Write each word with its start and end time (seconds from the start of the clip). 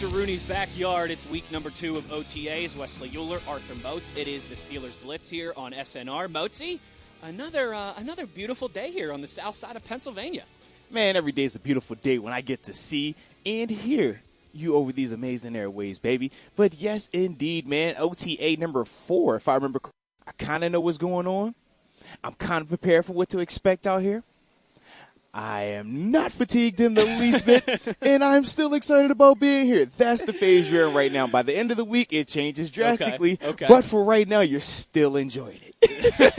Mr. 0.00 0.10
Rooney's 0.10 0.42
backyard, 0.42 1.10
it's 1.10 1.28
week 1.28 1.44
number 1.52 1.68
two 1.68 1.98
of 1.98 2.04
OTAs. 2.04 2.74
Wesley 2.74 3.14
Euler, 3.14 3.38
Arthur 3.46 3.74
Moats. 3.82 4.14
It 4.16 4.28
is 4.28 4.46
the 4.46 4.54
Steelers 4.54 4.98
Blitz 4.98 5.28
here 5.28 5.52
on 5.58 5.72
SNR. 5.72 6.26
Moatsy, 6.28 6.78
another 7.22 7.74
uh, 7.74 7.92
another 7.98 8.24
beautiful 8.24 8.66
day 8.66 8.92
here 8.92 9.12
on 9.12 9.20
the 9.20 9.26
south 9.26 9.56
side 9.56 9.76
of 9.76 9.84
Pennsylvania. 9.84 10.44
Man, 10.90 11.16
every 11.16 11.32
day 11.32 11.44
is 11.44 11.54
a 11.54 11.60
beautiful 11.60 11.96
day 11.96 12.18
when 12.18 12.32
I 12.32 12.40
get 12.40 12.62
to 12.62 12.72
see 12.72 13.14
and 13.44 13.68
hear 13.68 14.22
you 14.54 14.74
over 14.74 14.90
these 14.90 15.12
amazing 15.12 15.54
airways, 15.54 15.98
baby. 15.98 16.32
But 16.56 16.76
yes, 16.76 17.08
indeed, 17.12 17.68
man, 17.68 17.94
OTA 17.98 18.56
number 18.58 18.82
four, 18.86 19.36
if 19.36 19.48
I 19.48 19.54
remember, 19.54 19.80
I 20.26 20.32
kind 20.38 20.64
of 20.64 20.72
know 20.72 20.80
what's 20.80 20.96
going 20.96 21.26
on. 21.26 21.54
I'm 22.24 22.32
kind 22.36 22.62
of 22.62 22.68
prepared 22.68 23.04
for 23.04 23.12
what 23.12 23.28
to 23.28 23.40
expect 23.40 23.86
out 23.86 24.00
here. 24.00 24.22
I 25.32 25.62
am 25.62 26.10
not 26.10 26.32
fatigued 26.32 26.80
in 26.80 26.94
the 26.94 27.04
least 27.04 27.46
bit, 27.46 27.96
and 28.02 28.24
I'm 28.24 28.44
still 28.44 28.74
excited 28.74 29.10
about 29.12 29.38
being 29.38 29.66
here. 29.66 29.84
That's 29.84 30.22
the 30.22 30.32
phase 30.32 30.70
you're 30.70 30.88
in 30.88 30.94
right 30.94 31.12
now. 31.12 31.28
By 31.28 31.42
the 31.42 31.56
end 31.56 31.70
of 31.70 31.76
the 31.76 31.84
week, 31.84 32.12
it 32.12 32.26
changes 32.26 32.70
drastically. 32.70 33.34
Okay, 33.34 33.46
okay. 33.46 33.66
But 33.68 33.84
for 33.84 34.02
right 34.02 34.26
now, 34.26 34.40
you're 34.40 34.58
still 34.58 35.16
enjoying 35.16 35.60
it. 35.62 36.34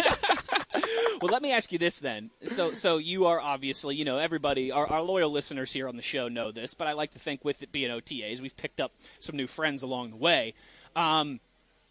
well, 1.22 1.32
let 1.32 1.42
me 1.42 1.54
ask 1.54 1.72
you 1.72 1.78
this 1.78 2.00
then. 2.00 2.32
So, 2.46 2.74
so 2.74 2.98
you 2.98 3.28
are 3.28 3.40
obviously, 3.40 3.96
you 3.96 4.04
know, 4.04 4.18
everybody, 4.18 4.72
our, 4.72 4.88
our 4.88 5.02
loyal 5.02 5.32
listeners 5.32 5.72
here 5.72 5.88
on 5.88 5.96
the 5.96 6.02
show 6.02 6.28
know 6.28 6.52
this, 6.52 6.74
but 6.74 6.88
I 6.88 6.94
like 6.94 7.12
to 7.12 7.20
think 7.20 7.46
with 7.46 7.64
it 7.64 7.72
being 7.72 7.92
OTAs, 7.92 8.42
we've 8.42 8.58
picked 8.58 8.82
up 8.82 8.92
some 9.20 9.38
new 9.38 9.48
friends 9.48 9.84
along 9.84 10.10
the 10.10 10.18
way. 10.18 10.54
Um, 10.98 11.40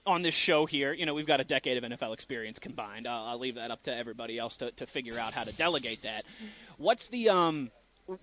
on 0.06 0.22
this 0.22 0.34
show 0.34 0.66
here, 0.66 0.92
you 0.92 1.06
know, 1.06 1.14
we've 1.14 1.26
got 1.26 1.40
a 1.40 1.44
decade 1.44 1.82
of 1.82 1.84
NFL 1.84 2.14
experience 2.14 2.58
combined. 2.58 3.06
I'll, 3.06 3.24
I'll 3.24 3.38
leave 3.38 3.56
that 3.56 3.70
up 3.70 3.82
to 3.84 3.94
everybody 3.94 4.38
else 4.38 4.56
to, 4.58 4.70
to 4.72 4.86
figure 4.86 5.18
out 5.18 5.32
how 5.34 5.44
to 5.44 5.56
delegate 5.56 6.02
that. 6.02 6.22
What's 6.80 7.08
the 7.08 7.28
um, 7.28 7.70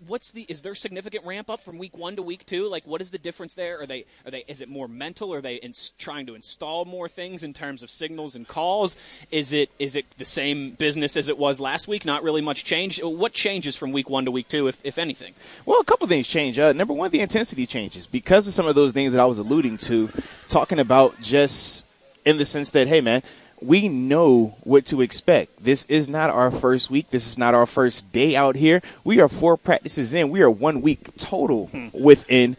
what's 0.07 0.31
the 0.31 0.43
is 0.49 0.63
there 0.63 0.73
significant 0.73 1.23
ramp 1.27 1.47
up 1.47 1.63
from 1.63 1.77
week 1.77 1.95
one 1.95 2.15
to 2.15 2.23
week 2.23 2.43
two? 2.43 2.67
Like, 2.67 2.87
what 2.87 3.01
is 3.01 3.11
the 3.11 3.19
difference 3.19 3.53
there? 3.53 3.79
Are 3.79 3.85
they 3.85 4.05
are 4.25 4.31
they 4.31 4.45
is 4.47 4.61
it 4.61 4.67
more 4.67 4.87
mental? 4.87 5.31
Are 5.31 5.41
they 5.41 5.57
in, 5.57 5.73
trying 5.99 6.25
to 6.25 6.33
install 6.33 6.83
more 6.83 7.07
things 7.07 7.43
in 7.43 7.53
terms 7.53 7.83
of 7.83 7.91
signals 7.91 8.35
and 8.35 8.47
calls? 8.47 8.97
Is 9.29 9.53
it 9.53 9.69
is 9.77 9.95
it 9.95 10.09
the 10.17 10.25
same 10.25 10.71
business 10.71 11.15
as 11.15 11.29
it 11.29 11.37
was 11.37 11.59
last 11.59 11.87
week? 11.87 12.03
Not 12.03 12.23
really 12.23 12.41
much 12.41 12.65
change. 12.65 12.99
What 12.99 13.31
changes 13.31 13.75
from 13.75 13.91
week 13.91 14.09
one 14.09 14.25
to 14.25 14.31
week 14.31 14.47
two, 14.47 14.67
if, 14.67 14.83
if 14.83 14.97
anything? 14.97 15.35
Well, 15.67 15.79
a 15.79 15.85
couple 15.85 16.07
things 16.07 16.27
change. 16.27 16.57
Uh, 16.57 16.73
number 16.73 16.95
one, 16.95 17.11
the 17.11 17.19
intensity 17.19 17.67
changes 17.67 18.07
because 18.07 18.47
of 18.47 18.55
some 18.55 18.65
of 18.65 18.73
those 18.73 18.91
things 18.91 19.13
that 19.13 19.21
I 19.21 19.25
was 19.27 19.37
alluding 19.37 19.77
to, 19.77 20.09
talking 20.49 20.79
about 20.79 21.21
just 21.21 21.85
in 22.25 22.37
the 22.37 22.45
sense 22.45 22.71
that, 22.71 22.87
hey, 22.87 23.01
man, 23.01 23.21
we 23.61 23.87
know 23.89 24.55
what 24.63 24.85
to 24.87 25.01
expect. 25.01 25.63
This 25.63 25.85
is 25.85 26.07
not 26.07 26.29
our 26.29 26.51
first 26.51 26.89
week. 26.89 27.09
This 27.09 27.27
is 27.27 27.37
not 27.37 27.53
our 27.53 27.65
first 27.65 28.11
day 28.11 28.35
out 28.35 28.55
here. 28.55 28.81
We 29.03 29.19
are 29.19 29.27
four 29.27 29.57
practices 29.57 30.13
in. 30.13 30.29
We 30.29 30.41
are 30.41 30.51
one 30.51 30.81
week 30.81 31.17
total 31.17 31.67
hmm. 31.67 31.87
within 31.93 32.55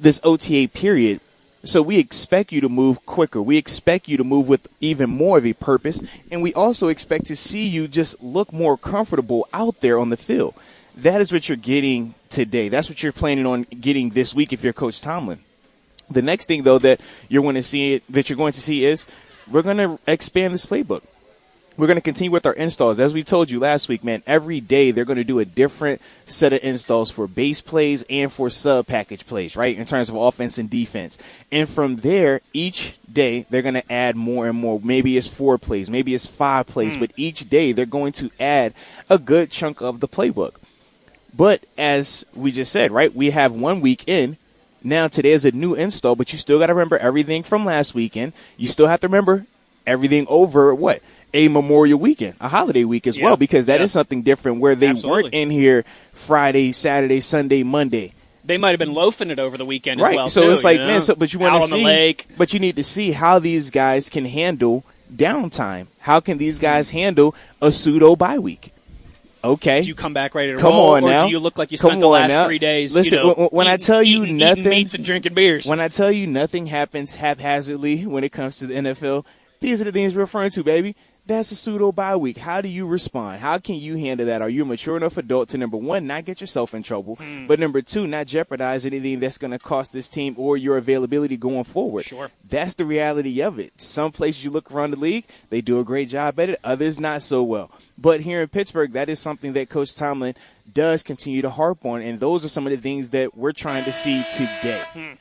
this 0.00 0.20
OTA 0.24 0.68
period. 0.72 1.20
So 1.64 1.80
we 1.80 1.98
expect 1.98 2.50
you 2.50 2.60
to 2.60 2.68
move 2.68 3.06
quicker. 3.06 3.40
We 3.40 3.56
expect 3.56 4.08
you 4.08 4.16
to 4.16 4.24
move 4.24 4.48
with 4.48 4.66
even 4.80 5.10
more 5.10 5.38
of 5.38 5.46
a 5.46 5.52
purpose. 5.52 6.02
And 6.30 6.42
we 6.42 6.52
also 6.54 6.88
expect 6.88 7.26
to 7.26 7.36
see 7.36 7.68
you 7.68 7.86
just 7.86 8.20
look 8.20 8.52
more 8.52 8.76
comfortable 8.76 9.46
out 9.52 9.80
there 9.80 9.98
on 9.98 10.10
the 10.10 10.16
field. 10.16 10.54
That 10.96 11.20
is 11.20 11.32
what 11.32 11.48
you're 11.48 11.56
getting 11.56 12.14
today. 12.30 12.68
That's 12.68 12.88
what 12.88 13.02
you're 13.02 13.12
planning 13.12 13.46
on 13.46 13.62
getting 13.62 14.10
this 14.10 14.34
week 14.34 14.52
if 14.52 14.64
you're 14.64 14.72
Coach 14.72 15.00
Tomlin. 15.00 15.38
The 16.10 16.20
next 16.20 16.46
thing 16.46 16.64
though 16.64 16.78
that 16.78 17.00
you're 17.28 17.42
going 17.42 17.54
to 17.54 17.62
see 17.62 17.98
that 18.10 18.28
you're 18.28 18.36
going 18.36 18.52
to 18.52 18.60
see 18.60 18.84
is 18.84 19.06
we're 19.50 19.62
going 19.62 19.78
to 19.78 19.98
expand 20.06 20.54
this 20.54 20.66
playbook. 20.66 21.02
We're 21.78 21.86
going 21.86 21.96
to 21.98 22.02
continue 22.02 22.30
with 22.30 22.44
our 22.44 22.52
installs. 22.52 23.00
As 23.00 23.14
we 23.14 23.22
told 23.22 23.50
you 23.50 23.58
last 23.58 23.88
week, 23.88 24.04
man, 24.04 24.22
every 24.26 24.60
day 24.60 24.90
they're 24.90 25.06
going 25.06 25.16
to 25.16 25.24
do 25.24 25.38
a 25.38 25.46
different 25.46 26.02
set 26.26 26.52
of 26.52 26.62
installs 26.62 27.10
for 27.10 27.26
base 27.26 27.62
plays 27.62 28.04
and 28.10 28.30
for 28.30 28.50
sub 28.50 28.86
package 28.86 29.26
plays, 29.26 29.56
right? 29.56 29.76
In 29.76 29.86
terms 29.86 30.10
of 30.10 30.16
offense 30.16 30.58
and 30.58 30.68
defense. 30.68 31.18
And 31.50 31.66
from 31.66 31.96
there, 31.96 32.42
each 32.52 32.98
day 33.10 33.46
they're 33.48 33.62
going 33.62 33.74
to 33.74 33.92
add 33.92 34.16
more 34.16 34.46
and 34.48 34.58
more. 34.58 34.80
Maybe 34.84 35.16
it's 35.16 35.28
four 35.28 35.56
plays, 35.56 35.88
maybe 35.88 36.12
it's 36.14 36.26
five 36.26 36.66
plays, 36.66 36.96
mm. 36.96 37.00
but 37.00 37.12
each 37.16 37.48
day 37.48 37.72
they're 37.72 37.86
going 37.86 38.12
to 38.14 38.30
add 38.38 38.74
a 39.08 39.18
good 39.18 39.50
chunk 39.50 39.80
of 39.80 40.00
the 40.00 40.08
playbook. 40.08 40.56
But 41.34 41.64
as 41.78 42.26
we 42.34 42.52
just 42.52 42.70
said, 42.70 42.90
right, 42.90 43.14
we 43.14 43.30
have 43.30 43.54
one 43.54 43.80
week 43.80 44.04
in 44.06 44.36
now 44.84 45.08
today 45.08 45.32
is 45.32 45.44
a 45.44 45.52
new 45.52 45.74
install, 45.74 46.16
but 46.16 46.32
you 46.32 46.38
still 46.38 46.58
got 46.58 46.66
to 46.66 46.74
remember 46.74 46.98
everything 46.98 47.42
from 47.42 47.64
last 47.64 47.94
weekend. 47.94 48.32
You 48.56 48.68
still 48.68 48.86
have 48.86 49.00
to 49.00 49.08
remember 49.08 49.46
everything 49.86 50.26
over 50.28 50.74
what 50.74 51.02
a 51.34 51.48
Memorial 51.48 51.98
weekend, 51.98 52.34
a 52.40 52.48
holiday 52.48 52.84
week 52.84 53.06
as 53.06 53.18
yeah. 53.18 53.24
well, 53.24 53.36
because 53.36 53.66
that 53.66 53.80
yeah. 53.80 53.84
is 53.84 53.92
something 53.92 54.22
different 54.22 54.60
where 54.60 54.74
they 54.74 54.88
Absolutely. 54.88 55.22
weren't 55.24 55.34
in 55.34 55.50
here 55.50 55.84
Friday, 56.12 56.72
Saturday, 56.72 57.20
Sunday, 57.20 57.62
Monday. 57.62 58.12
They 58.44 58.58
might 58.58 58.70
have 58.70 58.78
been 58.78 58.92
loafing 58.92 59.30
it 59.30 59.38
over 59.38 59.56
the 59.56 59.64
weekend 59.64 60.00
right. 60.00 60.10
as 60.10 60.16
well. 60.16 60.28
So 60.28 60.42
too, 60.42 60.50
it's 60.50 60.64
like, 60.64 60.78
know? 60.78 60.88
man, 60.88 61.00
so 61.00 61.14
but 61.14 61.32
you 61.32 61.38
want 61.38 61.62
to 61.62 61.68
see, 61.68 62.16
but 62.36 62.52
you 62.52 62.60
need 62.60 62.76
to 62.76 62.84
see 62.84 63.12
how 63.12 63.38
these 63.38 63.70
guys 63.70 64.10
can 64.10 64.24
handle 64.24 64.84
downtime. 65.12 65.86
How 66.00 66.20
can 66.20 66.38
these 66.38 66.58
guys 66.58 66.90
handle 66.90 67.34
a 67.60 67.70
pseudo 67.70 68.16
bye 68.16 68.38
week? 68.38 68.72
Okay. 69.44 69.82
Do 69.82 69.88
you 69.88 69.94
come 69.94 70.14
back 70.14 70.34
ready 70.34 70.52
to 70.52 70.58
come 70.58 70.72
roll, 70.72 70.94
on 70.94 71.04
or 71.04 71.08
now. 71.08 71.24
do 71.24 71.30
you 71.30 71.38
look 71.38 71.58
like 71.58 71.72
you 71.72 71.78
come 71.78 71.90
spent 71.90 72.00
the 72.00 72.08
last 72.08 72.28
now. 72.28 72.46
three 72.46 72.58
days? 72.58 72.94
Listen, 72.94 73.18
you 73.18 73.24
know, 73.24 73.34
when, 73.34 73.48
when 73.48 73.66
eating, 73.66 73.74
I 73.74 73.76
tell 73.78 74.02
you 74.02 74.22
eating, 74.22 74.36
nothing, 74.36 74.58
eating 74.60 74.70
meats 74.70 74.94
and 74.94 75.04
drinking 75.04 75.34
beers. 75.34 75.66
When 75.66 75.80
I 75.80 75.88
tell 75.88 76.12
you 76.12 76.26
nothing 76.26 76.66
happens 76.66 77.16
haphazardly 77.16 78.06
when 78.06 78.24
it 78.24 78.32
comes 78.32 78.58
to 78.58 78.66
the 78.66 78.74
NFL, 78.74 79.24
these 79.60 79.80
are 79.80 79.84
the 79.84 79.92
things 79.92 80.14
we're 80.14 80.22
referring 80.22 80.50
to, 80.50 80.62
baby. 80.62 80.94
That's 81.24 81.52
a 81.52 81.56
pseudo 81.56 81.92
bye 81.92 82.16
week. 82.16 82.36
How 82.38 82.60
do 82.60 82.68
you 82.68 82.84
respond? 82.84 83.38
How 83.40 83.56
can 83.58 83.76
you 83.76 83.96
handle 83.96 84.26
that? 84.26 84.42
Are 84.42 84.48
you 84.48 84.62
a 84.62 84.66
mature 84.66 84.96
enough 84.96 85.16
adult 85.16 85.50
to 85.50 85.58
number 85.58 85.76
one, 85.76 86.04
not 86.06 86.24
get 86.24 86.40
yourself 86.40 86.74
in 86.74 86.82
trouble, 86.82 87.14
Hmm. 87.14 87.46
but 87.46 87.60
number 87.60 87.80
two, 87.80 88.08
not 88.08 88.26
jeopardize 88.26 88.84
anything 88.84 89.20
that's 89.20 89.38
going 89.38 89.52
to 89.52 89.58
cost 89.60 89.92
this 89.92 90.08
team 90.08 90.34
or 90.36 90.56
your 90.56 90.76
availability 90.76 91.36
going 91.36 91.62
forward? 91.62 92.04
Sure. 92.06 92.28
That's 92.46 92.74
the 92.74 92.84
reality 92.84 93.40
of 93.40 93.60
it. 93.60 93.80
Some 93.80 94.10
places 94.10 94.42
you 94.44 94.50
look 94.50 94.72
around 94.72 94.90
the 94.90 94.98
league, 94.98 95.24
they 95.48 95.60
do 95.60 95.78
a 95.78 95.84
great 95.84 96.08
job 96.08 96.40
at 96.40 96.48
it. 96.50 96.60
Others 96.64 96.98
not 96.98 97.22
so 97.22 97.44
well. 97.44 97.70
But 97.96 98.22
here 98.22 98.42
in 98.42 98.48
Pittsburgh, 98.48 98.90
that 98.92 99.08
is 99.08 99.20
something 99.20 99.52
that 99.52 99.68
Coach 99.68 99.94
Tomlin 99.94 100.34
does 100.74 101.04
continue 101.04 101.40
to 101.42 101.50
harp 101.50 101.84
on, 101.86 102.02
and 102.02 102.18
those 102.18 102.44
are 102.44 102.48
some 102.48 102.66
of 102.66 102.72
the 102.72 102.78
things 102.78 103.10
that 103.10 103.36
we're 103.36 103.52
trying 103.52 103.84
to 103.84 103.92
see 103.92 104.24
today. 104.36 104.82
Hmm. 104.92 105.12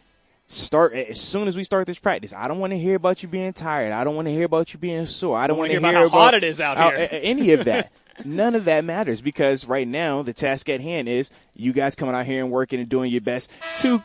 Start 0.51 0.93
as 0.93 1.21
soon 1.21 1.47
as 1.47 1.55
we 1.55 1.63
start 1.63 1.87
this 1.87 1.97
practice. 1.97 2.33
I 2.33 2.49
don't 2.49 2.59
want 2.59 2.73
to 2.73 2.77
hear 2.79 2.97
about 2.97 3.23
you 3.23 3.29
being 3.29 3.53
tired. 3.53 3.93
I 3.93 4.03
don't 4.03 4.15
want 4.17 4.27
to 4.27 4.33
hear 4.33 4.43
about 4.45 4.73
you 4.73 4.79
being 4.79 5.05
sore. 5.05 5.37
I 5.37 5.47
don't 5.47 5.57
want 5.57 5.67
to 5.71 5.71
hear 5.71 5.79
about 5.79 5.93
how 5.93 6.09
hot 6.09 6.33
it 6.33 6.43
is 6.43 6.59
out 6.59 6.77
here. 6.77 7.07
any 7.11 7.53
of 7.53 7.63
that. 7.65 7.89
None 8.25 8.53
of 8.55 8.65
that 8.65 8.83
matters 8.83 9.21
because 9.21 9.65
right 9.65 9.87
now 9.87 10.21
the 10.23 10.33
task 10.33 10.67
at 10.67 10.81
hand 10.81 11.07
is 11.07 11.29
you 11.55 11.71
guys 11.71 11.95
coming 11.95 12.13
out 12.13 12.25
here 12.25 12.43
and 12.43 12.51
working 12.51 12.81
and 12.81 12.89
doing 12.89 13.09
your 13.11 13.21
best 13.21 13.49
to 13.77 14.03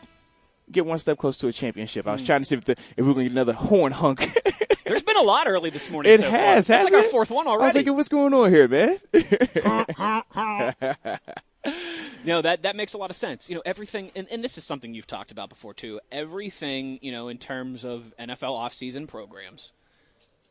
get 0.71 0.85
one 0.85 0.97
step 0.99 1.17
close 1.17 1.37
to 1.39 1.49
a 1.49 1.51
championship. 1.51 2.07
I 2.07 2.13
was 2.13 2.21
Hmm. 2.21 2.27
trying 2.27 2.41
to 2.41 2.45
see 2.45 2.55
if, 2.55 2.63
the, 2.63 2.71
if 2.71 2.97
we 2.99 3.03
we're 3.03 3.13
going 3.13 3.25
to 3.25 3.29
get 3.29 3.31
another 3.33 3.53
horn 3.53 3.91
hunk. 3.91 4.31
There's 4.85 5.03
been 5.03 5.17
a 5.17 5.21
lot 5.23 5.47
early 5.49 5.69
this 5.69 5.89
morning. 5.91 6.13
It 6.13 6.21
so 6.21 6.29
has, 6.29 6.31
far. 6.31 6.55
That's 6.55 6.67
hasn't 6.69 6.93
like 6.93 7.03
our 7.03 7.09
fourth 7.11 7.29
one 7.29 7.45
already. 7.45 7.63
I 7.63 7.67
was 7.67 7.75
like, 7.75 7.87
what's 7.95 8.07
going 8.09 8.33
on 8.33 8.49
here, 8.49 8.69
man? 8.69 8.97
No, 12.23 12.41
that 12.41 12.63
that 12.63 12.75
makes 12.75 12.93
a 12.93 12.97
lot 12.97 13.09
of 13.09 13.15
sense. 13.15 13.49
You 13.49 13.55
know, 13.55 13.61
everything, 13.65 14.11
and, 14.15 14.27
and 14.31 14.43
this 14.43 14.57
is 14.57 14.63
something 14.63 14.93
you've 14.93 15.07
talked 15.07 15.31
about 15.31 15.49
before 15.49 15.73
too. 15.73 15.99
Everything, 16.11 16.99
you 17.01 17.11
know, 17.11 17.27
in 17.27 17.37
terms 17.37 17.83
of 17.85 18.13
NFL 18.19 18.59
offseason 18.59 19.07
programs. 19.07 19.73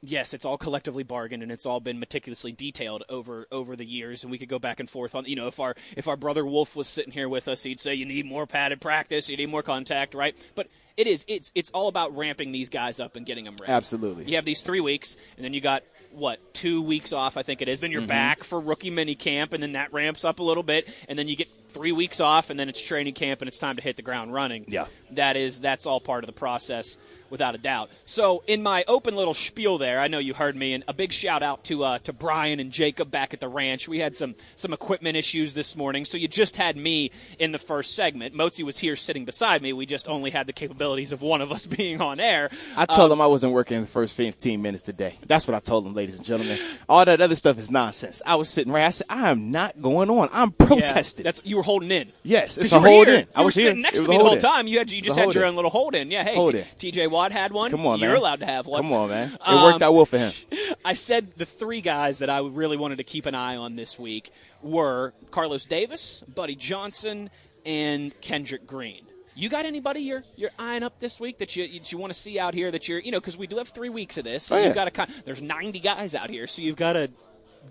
Yes, 0.02 0.34
it's 0.34 0.44
all 0.44 0.58
collectively 0.58 1.02
bargained 1.02 1.42
and 1.42 1.50
it's 1.50 1.66
all 1.66 1.80
been 1.80 1.98
meticulously 1.98 2.52
detailed 2.52 3.02
over 3.08 3.46
over 3.50 3.76
the 3.76 3.86
years, 3.86 4.22
and 4.22 4.30
we 4.30 4.38
could 4.38 4.48
go 4.48 4.58
back 4.58 4.78
and 4.78 4.88
forth 4.88 5.14
on. 5.14 5.24
You 5.24 5.36
know, 5.36 5.48
if 5.48 5.58
our 5.58 5.74
if 5.96 6.06
our 6.06 6.16
brother 6.16 6.44
Wolf 6.44 6.76
was 6.76 6.86
sitting 6.86 7.12
here 7.12 7.28
with 7.28 7.48
us, 7.48 7.62
he'd 7.62 7.80
say 7.80 7.94
you 7.94 8.04
need 8.04 8.26
more 8.26 8.46
padded 8.46 8.80
practice, 8.80 9.28
you 9.28 9.36
need 9.36 9.48
more 9.48 9.62
contact, 9.62 10.14
right? 10.14 10.36
But 10.54 10.69
it 10.96 11.06
is 11.06 11.25
it's 11.28 11.52
it's 11.54 11.70
all 11.70 11.88
about 11.88 12.16
ramping 12.16 12.52
these 12.52 12.70
guys 12.70 13.00
up 13.00 13.16
and 13.16 13.26
getting 13.26 13.44
them 13.44 13.54
ready. 13.60 13.72
Absolutely. 13.72 14.25
You 14.25 14.37
have 14.37 14.44
these 14.44 14.62
three 14.62 14.81
weeks, 14.81 15.16
and 15.37 15.44
then 15.44 15.52
you 15.52 15.60
got 15.60 15.82
what 16.12 16.54
two 16.54 16.82
weeks 16.82 17.12
off, 17.12 17.37
I 17.37 17.43
think 17.43 17.60
it 17.60 17.69
is. 17.69 17.81
Then 17.81 17.90
you're 17.90 18.00
mm-hmm. 18.00 18.08
back 18.08 18.44
for 18.44 18.58
rookie 18.58 18.90
mini 18.90 19.14
camp, 19.14 19.52
and 19.52 19.62
then 19.62 19.72
that 19.72 19.93
ramps 19.93 20.25
up 20.25 20.38
a 20.38 20.43
little 20.43 20.62
bit, 20.62 20.88
and 21.08 21.19
then 21.19 21.28
you 21.28 21.37
get 21.37 21.48
three 21.48 21.93
weeks 21.93 22.20
off, 22.20 22.48
and 22.48 22.58
then 22.58 22.69
it's 22.69 22.81
training 22.81 23.14
camp, 23.14 23.43
and 23.43 23.48
it's 23.48 23.58
time 23.58 23.76
to 23.76 23.82
hit 23.82 23.96
the 23.96 24.02
ground 24.02 24.32
running. 24.32 24.64
Yeah. 24.69 24.87
that 25.12 25.37
is 25.37 25.60
that's 25.60 25.87
all 25.87 26.00
part 26.00 26.25
of 26.25 26.26
the 26.26 26.32
process. 26.32 26.96
Without 27.31 27.55
a 27.55 27.58
doubt. 27.58 27.90
So, 28.05 28.43
in 28.46 28.62
my 28.62 28.84
open 28.87 29.17
little 29.17 29.34
spiel 29.34 29.78
there, 29.78 30.00
I 30.00 30.08
know 30.08 30.19
you 30.19 30.34
heard 30.34 30.56
me, 30.56 30.73
and 30.75 30.84
a 30.88 30.94
big 30.94 31.12
shout 31.12 31.43
out 31.43 31.64
to 31.64 31.84
uh, 31.84 31.99
to 32.00 32.12
Brian 32.12 32.61
and 32.61 32.70
Jacob 32.70 33.11
back 33.11 33.34
at 33.34 33.40
the 33.40 33.49
ranch. 33.49 33.88
We 33.88 33.99
had 33.99 34.17
some 34.17 34.34
some 34.55 34.73
equipment 34.73 35.17
issues 35.17 35.55
this 35.55 35.76
morning, 35.76 36.05
so 36.05 36.19
you 36.19 36.28
just 36.28 36.56
had 36.56 36.76
me 36.76 37.11
in 37.38 37.52
the 37.52 37.58
first 37.58 37.94
segment. 37.94 38.34
Moatsy 38.34 38.64
was 38.64 38.78
here 38.78 38.96
sitting 38.96 39.25
beside 39.25 39.62
me. 39.62 39.73
We 39.73 39.87
just 39.87 40.08
only 40.08 40.31
had 40.31 40.46
the 40.46 40.52
capabilities 40.52 41.12
of 41.12 41.23
one 41.23 41.40
of 41.40 41.52
us 41.52 41.67
being 41.76 42.00
on 42.00 42.20
air. 42.20 42.50
I 42.76 42.87
told 42.87 43.05
um, 43.05 43.11
them 43.11 43.20
I 43.20 43.26
wasn't 43.26 43.52
working 43.52 43.81
the 43.81 43.87
first 43.87 44.14
15 44.14 44.61
minutes 44.62 44.82
today. 44.82 45.19
That's 45.26 45.46
what 45.46 45.55
I 45.55 45.61
told 45.61 45.84
them, 45.84 45.94
ladies 45.94 46.17
and 46.17 46.25
gentlemen. 46.25 46.58
All 46.88 47.05
that 47.05 47.20
other 47.20 47.37
stuff 47.37 47.58
is 47.58 47.70
nonsense. 47.70 48.22
I 48.26 48.37
was 48.37 48.49
sitting 48.49 48.72
right. 48.72 48.84
I 48.84 48.90
said, 48.90 49.06
I 49.11 49.31
am 49.31 49.46
not 49.46 49.81
going 49.81 50.11
on. 50.11 50.29
I'm 50.32 50.52
protesting. 50.52 51.25
Yeah, 51.25 51.29
that's 51.29 51.43
you 51.44 51.56
were 51.56 51.62
holding 51.62 51.90
in. 51.90 52.12
Yes, 52.22 52.58
it's 52.58 52.72
a 52.72 52.81
hold 52.81 53.08
in. 53.08 53.26
I 53.34 53.43
was 53.43 53.55
sitting 53.55 53.82
next 53.82 54.00
to 54.00 54.08
me 54.08 54.19
the 54.19 54.25
whole 54.25 54.38
time. 54.38 54.67
You 54.67 54.79
had 54.79 54.90
you 54.90 55.02
just 55.02 55.19
had 55.19 55.34
your 55.34 55.44
own 55.44 55.56
little 55.56 55.70
hold 55.70 55.94
in. 55.94 56.11
Yeah, 56.11 56.25
hey, 56.25 56.37
TJ 56.37 57.11
Watt 57.16 57.32
had 57.32 57.52
one. 57.52 57.70
Come 57.70 57.86
on, 57.86 57.98
You're 57.98 58.10
man. 58.10 58.18
allowed 58.18 58.40
to 58.40 58.46
have 58.46 58.66
one. 58.66 58.82
Come 58.82 58.92
on, 58.92 59.08
man. 59.08 59.32
It 59.32 59.40
um, 59.40 59.62
worked 59.62 59.82
out 59.82 59.94
well 59.94 60.04
for 60.04 60.18
him. 60.18 60.30
I 60.84 60.92
said 60.94 61.34
the 61.36 61.46
three 61.46 61.80
guys 61.80 62.18
that 62.18 62.28
I 62.28 62.40
really 62.40 62.76
wanted 62.76 62.96
to 62.96 63.04
keep 63.04 63.26
an 63.26 63.34
eye 63.34 63.56
on 63.56 63.74
this 63.76 63.98
week 63.98 64.30
were 64.62 65.14
Carlos 65.30 65.64
Davis, 65.64 66.22
Buddy 66.22 66.54
Johnson, 66.54 67.30
and 67.64 68.18
Kendrick 68.20 68.66
Green. 68.66 69.02
You 69.34 69.48
got 69.48 69.64
anybody 69.66 70.00
you're 70.00 70.24
you're 70.36 70.50
eyeing 70.58 70.82
up 70.82 70.98
this 70.98 71.18
week 71.18 71.38
that 71.38 71.56
you 71.56 71.66
that 71.66 71.92
you 71.92 71.98
want 71.98 72.12
to 72.12 72.18
see 72.18 72.38
out 72.38 72.54
here 72.54 72.70
that 72.70 72.88
you're 72.88 73.00
you 73.00 73.12
know 73.12 73.20
because 73.20 73.36
we 73.36 73.46
do 73.46 73.56
have 73.56 73.69
three 73.69 73.90
weeks 73.90 74.16
of 74.19 74.24
this. 74.24 74.44
So 74.44 74.56
oh, 74.56 74.58
yeah. 74.58 74.66
You've 74.66 74.74
got 74.74 74.92
to 74.92 75.08
there's 75.24 75.42
90 75.42 75.78
guys 75.80 76.14
out 76.14 76.30
here, 76.30 76.46
so 76.46 76.62
you've 76.62 76.76
got 76.76 76.94
to 76.94 77.10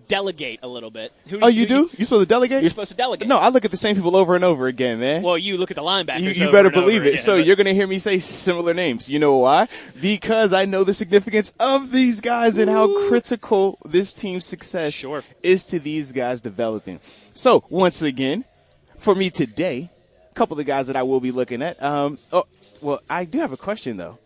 delegate 0.07 0.59
a 0.63 0.67
little 0.67 0.91
bit. 0.91 1.11
Who, 1.27 1.39
oh, 1.41 1.47
you 1.47 1.65
do? 1.65 1.89
You, 1.97 2.03
are 2.03 2.05
supposed 2.05 2.23
to 2.23 2.27
delegate? 2.27 2.61
You're 2.61 2.69
supposed 2.69 2.91
to 2.91 2.97
delegate. 2.97 3.27
No, 3.27 3.37
I 3.37 3.49
look 3.49 3.65
at 3.65 3.71
the 3.71 3.77
same 3.77 3.95
people 3.95 4.15
over 4.15 4.35
and 4.35 4.43
over 4.43 4.67
again, 4.67 4.99
man. 4.99 5.21
Well, 5.21 5.37
you 5.37 5.57
look 5.57 5.71
at 5.71 5.75
the 5.75 5.83
linebackers. 5.83 6.21
You, 6.21 6.31
you 6.31 6.51
better 6.51 6.69
believe 6.69 7.03
it. 7.03 7.09
Again, 7.09 7.17
so 7.19 7.35
you're 7.35 7.55
going 7.55 7.65
to 7.65 7.73
hear 7.73 7.87
me 7.87 7.99
say 7.99 8.19
similar 8.19 8.73
names. 8.73 9.09
You 9.09 9.19
know 9.19 9.37
why? 9.37 9.67
Because 10.01 10.53
I 10.53 10.65
know 10.65 10.83
the 10.83 10.93
significance 10.93 11.53
of 11.59 11.91
these 11.91 12.21
guys 12.21 12.57
and 12.57 12.69
how 12.69 13.07
critical 13.07 13.77
this 13.85 14.13
team's 14.13 14.45
success 14.45 14.93
sure. 14.93 15.23
is 15.43 15.63
to 15.65 15.79
these 15.79 16.11
guys 16.11 16.41
developing. 16.41 16.99
So 17.33 17.63
once 17.69 18.01
again, 18.01 18.45
for 18.97 19.15
me 19.15 19.29
today, 19.29 19.89
a 20.31 20.33
couple 20.33 20.59
of 20.59 20.65
guys 20.65 20.87
that 20.87 20.95
I 20.95 21.03
will 21.03 21.19
be 21.19 21.31
looking 21.31 21.61
at. 21.61 21.81
Um, 21.81 22.17
oh, 22.31 22.45
well, 22.81 23.01
I 23.09 23.25
do 23.25 23.39
have 23.39 23.51
a 23.51 23.57
question 23.57 23.97
though 23.97 24.19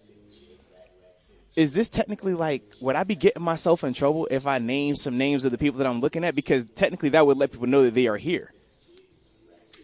is 1.60 1.74
this 1.74 1.90
technically 1.90 2.34
like 2.34 2.64
would 2.80 2.96
I 2.96 3.04
be 3.04 3.16
getting 3.16 3.44
myself 3.44 3.84
in 3.84 3.94
trouble 3.94 4.30
if 4.32 4.48
I 4.48 4.60
name 4.60 4.96
some 4.96 5.18
names 5.18 5.44
of 5.44 5.52
the 5.52 5.58
people 5.58 5.80
that 5.80 5.88
I'm 5.88 6.00
looking 6.00 6.24
at? 6.24 6.34
Because 6.34 6.64
technically 6.64 7.10
that 7.10 7.28
would 7.28 7.36
let 7.36 7.52
people 7.52 7.68
know 7.68 7.84
that 7.84 7.94
they 7.94 8.08
are 8.08 8.16
here. 8.16 8.54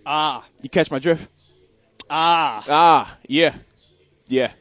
Ah, 0.05 0.45
you 0.61 0.69
catch 0.69 0.89
my 0.89 0.99
drift? 0.99 1.29
Ah, 2.09 2.63
ah, 2.69 3.17
yeah, 3.27 3.55
yeah. 4.29 4.53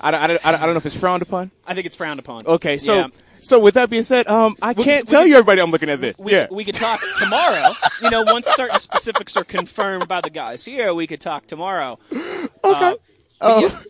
I 0.00 0.10
don't, 0.10 0.20
I 0.22 0.26
don't, 0.28 0.46
I 0.46 0.50
don't 0.52 0.70
know 0.70 0.76
if 0.78 0.86
it's 0.86 0.98
frowned 0.98 1.20
upon. 1.20 1.50
I 1.66 1.74
think 1.74 1.86
it's 1.86 1.96
frowned 1.96 2.18
upon. 2.18 2.46
Okay, 2.46 2.78
so. 2.78 2.94
Yeah. 2.94 3.06
So 3.44 3.58
with 3.58 3.74
that 3.74 3.90
being 3.90 4.04
said, 4.04 4.28
um, 4.28 4.54
I 4.62 4.72
we, 4.72 4.84
can't 4.84 5.04
we, 5.04 5.10
tell 5.10 5.24
we, 5.24 5.30
you 5.30 5.34
everybody 5.34 5.60
I'm 5.60 5.72
looking 5.72 5.90
at 5.90 6.00
this. 6.00 6.16
We, 6.16 6.30
yeah. 6.30 6.46
we 6.48 6.64
could 6.64 6.76
talk 6.76 7.00
tomorrow. 7.18 7.72
you 8.00 8.08
know, 8.08 8.22
once 8.22 8.46
certain 8.46 8.78
specifics 8.78 9.36
are 9.36 9.42
confirmed 9.42 10.06
by 10.06 10.20
the 10.20 10.30
guys 10.30 10.64
here, 10.64 10.94
we 10.94 11.08
could 11.08 11.20
talk 11.20 11.46
tomorrow. 11.48 11.98
Okay. 12.64 12.94
Uh, 12.94 12.94
oh. 13.40 13.82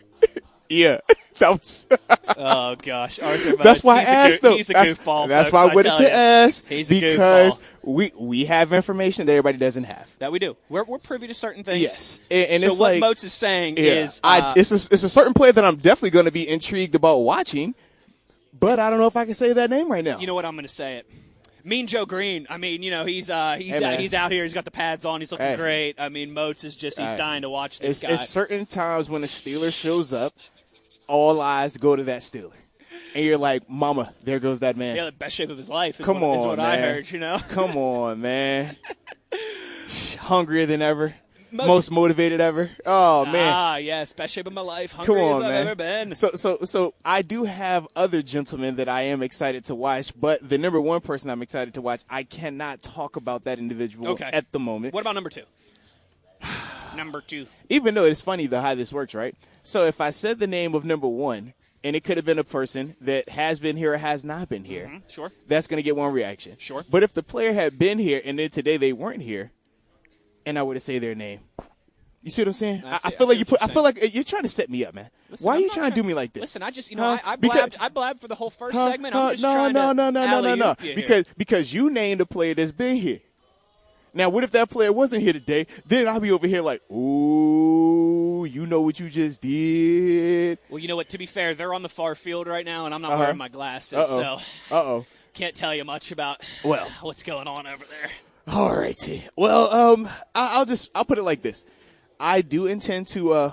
yeah. 0.68 0.98
That 1.40 1.50
was. 1.50 1.86
oh 2.36 2.76
gosh, 2.76 3.18
Arthur. 3.18 3.56
That's 3.56 3.82
why 3.82 3.98
I 3.98 4.02
asked 4.02 4.42
though. 4.42 4.56
He's 4.56 4.70
a 4.70 4.74
that's, 4.74 4.94
goofball. 4.94 5.28
That's 5.28 5.48
folks, 5.48 5.52
why 5.52 5.70
I 5.70 5.74
wanted 5.74 5.98
to 5.98 6.12
ask 6.12 6.68
because 6.68 7.60
we 7.82 8.12
we 8.16 8.44
have 8.44 8.72
information 8.72 9.26
that 9.26 9.32
everybody 9.32 9.58
doesn't 9.58 9.84
have. 9.84 10.14
That 10.18 10.32
we 10.32 10.38
do. 10.38 10.56
We're, 10.68 10.84
we're 10.84 10.98
privy 10.98 11.26
to 11.26 11.34
certain 11.34 11.64
things. 11.64 11.80
Yes, 11.80 12.20
and, 12.30 12.50
and 12.50 12.62
so 12.62 12.68
it's 12.68 12.78
what 12.78 12.92
like, 12.92 13.00
Moats 13.00 13.24
is 13.24 13.32
saying 13.32 13.76
yeah, 13.76 14.04
is, 14.04 14.20
uh, 14.22 14.52
I, 14.54 14.54
it's 14.56 14.70
a, 14.70 14.94
it's 14.94 15.02
a 15.02 15.08
certain 15.08 15.34
player 15.34 15.52
that 15.52 15.64
I'm 15.64 15.76
definitely 15.76 16.10
going 16.10 16.26
to 16.26 16.32
be 16.32 16.48
intrigued 16.48 16.94
about 16.94 17.18
watching, 17.18 17.74
but 18.58 18.78
I 18.78 18.90
don't 18.90 18.98
know 18.98 19.06
if 19.06 19.16
I 19.16 19.24
can 19.24 19.34
say 19.34 19.52
that 19.52 19.70
name 19.70 19.90
right 19.90 20.04
now. 20.04 20.18
You 20.18 20.26
know 20.26 20.34
what? 20.34 20.44
I'm 20.44 20.54
going 20.54 20.66
to 20.66 20.72
say 20.72 20.98
it. 20.98 21.10
Mean 21.64 21.86
Joe 21.86 22.06
Greene. 22.06 22.46
I 22.48 22.56
mean, 22.56 22.82
you 22.82 22.90
know, 22.90 23.04
he's 23.04 23.28
uh, 23.28 23.56
he's 23.58 23.78
hey, 23.78 23.84
uh, 23.84 23.98
he's 23.98 24.14
out 24.14 24.30
here. 24.30 24.44
He's 24.44 24.54
got 24.54 24.64
the 24.64 24.70
pads 24.70 25.04
on. 25.04 25.20
He's 25.20 25.30
looking 25.30 25.46
hey. 25.46 25.56
great. 25.56 25.94
I 26.00 26.08
mean, 26.08 26.32
Moats 26.32 26.64
is 26.64 26.76
just 26.76 26.98
he's 26.98 27.12
dying 27.12 27.42
to 27.42 27.50
watch 27.50 27.78
this 27.80 28.02
it's, 28.02 28.02
guy. 28.02 28.12
It's 28.14 28.28
certain 28.28 28.66
times 28.66 29.10
when 29.10 29.22
a 29.22 29.26
Steeler 29.26 29.72
shows 29.72 30.12
up 30.12 30.32
all 31.10 31.40
eyes 31.40 31.76
go 31.76 31.96
to 31.96 32.04
that 32.04 32.22
Steeler. 32.22 32.52
And 33.14 33.24
you're 33.24 33.38
like, 33.38 33.68
Mama, 33.68 34.14
there 34.22 34.38
goes 34.38 34.60
that 34.60 34.76
man. 34.76 34.94
Yeah, 34.94 35.06
the 35.06 35.12
best 35.12 35.34
shape 35.34 35.50
of 35.50 35.58
his 35.58 35.68
life. 35.68 35.98
Is 35.98 36.06
Come 36.06 36.20
what, 36.20 36.28
on, 36.28 36.38
is 36.38 36.46
what 36.46 36.58
man. 36.58 36.66
I 36.66 36.78
heard. 36.78 37.10
You 37.10 37.18
know. 37.18 37.38
Come 37.50 37.76
on, 37.76 38.20
man. 38.20 38.76
Hungrier 40.18 40.66
than 40.66 40.80
ever. 40.80 41.14
Most, 41.52 41.66
most, 41.66 41.90
motivated 41.90 42.40
ever. 42.40 42.70
Oh 42.86 43.26
man. 43.26 43.52
Ah, 43.52 43.76
yes, 43.76 44.12
best 44.12 44.32
shape 44.32 44.46
of 44.46 44.52
my 44.52 44.60
life. 44.60 44.92
Hungry 44.92 45.16
Come 45.16 45.24
on, 45.24 45.42
as 45.42 45.46
I've 45.46 45.50
man. 45.50 45.66
ever 45.66 45.74
been. 45.74 46.14
So, 46.14 46.30
so, 46.34 46.58
so 46.62 46.94
I 47.04 47.22
do 47.22 47.42
have 47.42 47.88
other 47.96 48.22
gentlemen 48.22 48.76
that 48.76 48.88
I 48.88 49.02
am 49.02 49.20
excited 49.20 49.64
to 49.64 49.74
watch, 49.74 50.12
but 50.18 50.48
the 50.48 50.58
number 50.58 50.80
one 50.80 51.00
person 51.00 51.28
I'm 51.28 51.42
excited 51.42 51.74
to 51.74 51.82
watch, 51.82 52.02
I 52.08 52.22
cannot 52.22 52.82
talk 52.82 53.16
about 53.16 53.44
that 53.44 53.58
individual 53.58 54.10
okay. 54.10 54.30
at 54.32 54.52
the 54.52 54.60
moment. 54.60 54.94
What 54.94 55.00
about 55.00 55.16
number 55.16 55.30
two? 55.30 55.42
number 56.96 57.20
two. 57.20 57.48
Even 57.68 57.94
though 57.94 58.04
it's 58.04 58.20
funny 58.20 58.46
the 58.46 58.60
how 58.60 58.76
this 58.76 58.92
works, 58.92 59.12
right? 59.12 59.34
So 59.62 59.86
if 59.86 60.00
I 60.00 60.10
said 60.10 60.38
the 60.38 60.46
name 60.46 60.74
of 60.74 60.84
number 60.84 61.08
one, 61.08 61.54
and 61.82 61.96
it 61.96 62.04
could 62.04 62.16
have 62.16 62.26
been 62.26 62.38
a 62.38 62.44
person 62.44 62.96
that 63.00 63.30
has 63.30 63.58
been 63.58 63.76
here 63.76 63.94
or 63.94 63.98
has 63.98 64.24
not 64.24 64.48
been 64.48 64.64
here, 64.64 64.86
mm-hmm. 64.86 65.08
sure, 65.08 65.32
that's 65.48 65.66
going 65.66 65.78
to 65.78 65.82
get 65.82 65.96
one 65.96 66.12
reaction. 66.12 66.56
Sure. 66.58 66.84
But 66.90 67.02
if 67.02 67.12
the 67.12 67.22
player 67.22 67.52
had 67.52 67.78
been 67.78 67.98
here 67.98 68.20
and 68.24 68.38
then 68.38 68.50
today 68.50 68.76
they 68.76 68.92
weren't 68.92 69.22
here, 69.22 69.50
and 70.44 70.58
I 70.58 70.62
were 70.62 70.74
to 70.74 70.80
say 70.80 70.98
their 70.98 71.14
name, 71.14 71.40
you 72.22 72.30
see 72.30 72.42
what 72.42 72.48
I'm 72.48 72.54
saying? 72.54 72.82
I, 72.84 72.92
I, 72.92 73.00
I 73.04 73.10
feel 73.10 73.28
like 73.28 73.38
you 73.38 73.46
put. 73.46 73.62
I 73.62 73.66
feel 73.66 73.82
like 73.82 73.98
you're 74.14 74.24
trying 74.24 74.42
to 74.42 74.48
set 74.48 74.68
me 74.68 74.84
up, 74.84 74.94
man. 74.94 75.08
Listen, 75.30 75.46
Why 75.46 75.54
are 75.54 75.56
I'm 75.56 75.62
you 75.62 75.68
trying, 75.68 75.78
trying 75.78 75.90
to 75.92 76.02
do 76.02 76.06
me 76.06 76.12
like 76.12 76.34
this? 76.34 76.42
Listen, 76.42 76.62
I 76.62 76.70
just 76.70 76.90
you 76.90 76.98
know 76.98 77.16
huh? 77.16 77.18
I, 77.24 77.32
I, 77.32 77.36
blabbed, 77.36 77.76
I 77.80 77.88
blabbed 77.88 78.20
for 78.20 78.28
the 78.28 78.34
whole 78.34 78.50
first 78.50 78.76
huh? 78.76 78.90
segment. 78.90 79.14
I'm 79.14 79.30
just 79.30 79.42
no, 79.42 79.54
trying 79.54 79.72
no, 79.72 79.88
to 79.88 79.94
no, 79.94 80.10
no, 80.10 80.26
no, 80.26 80.40
no, 80.40 80.54
no, 80.54 80.54
no. 80.54 80.94
Because 80.94 81.24
because 81.38 81.72
you 81.72 81.88
named 81.88 82.20
a 82.20 82.26
player 82.26 82.52
that's 82.52 82.72
been 82.72 82.96
here. 82.96 83.20
Now, 84.12 84.28
what 84.28 84.44
if 84.44 84.50
that 84.50 84.68
player 84.68 84.92
wasn't 84.92 85.22
here 85.22 85.32
today? 85.32 85.66
Then 85.86 86.08
I'll 86.08 86.20
be 86.20 86.32
over 86.32 86.46
here 86.46 86.62
like, 86.62 86.82
ooh, 86.90 88.09
you 88.44 88.66
know 88.66 88.80
what 88.80 89.00
you 89.00 89.08
just 89.08 89.40
did. 89.40 90.58
Well, 90.68 90.78
you 90.78 90.88
know 90.88 90.96
what? 90.96 91.08
To 91.10 91.18
be 91.18 91.26
fair, 91.26 91.54
they're 91.54 91.74
on 91.74 91.82
the 91.82 91.88
far 91.88 92.14
field 92.14 92.46
right 92.46 92.64
now, 92.64 92.86
and 92.86 92.94
I'm 92.94 93.02
not 93.02 93.12
uh-huh. 93.12 93.20
wearing 93.20 93.36
my 93.36 93.48
glasses, 93.48 93.98
Uh-oh. 93.98 94.38
so 94.38 94.74
uh 94.74 94.82
oh, 94.82 95.06
can't 95.34 95.54
tell 95.54 95.74
you 95.74 95.84
much 95.84 96.12
about 96.12 96.48
well 96.64 96.88
what's 97.02 97.22
going 97.22 97.46
on 97.46 97.66
over 97.66 97.84
there. 97.84 98.10
All 98.54 98.76
righty. 98.76 99.22
Well, 99.36 99.72
um, 99.72 100.08
I'll 100.34 100.64
just 100.64 100.90
I'll 100.94 101.04
put 101.04 101.18
it 101.18 101.22
like 101.22 101.42
this. 101.42 101.64
I 102.18 102.42
do 102.42 102.66
intend 102.66 103.08
to 103.08 103.32
uh 103.32 103.52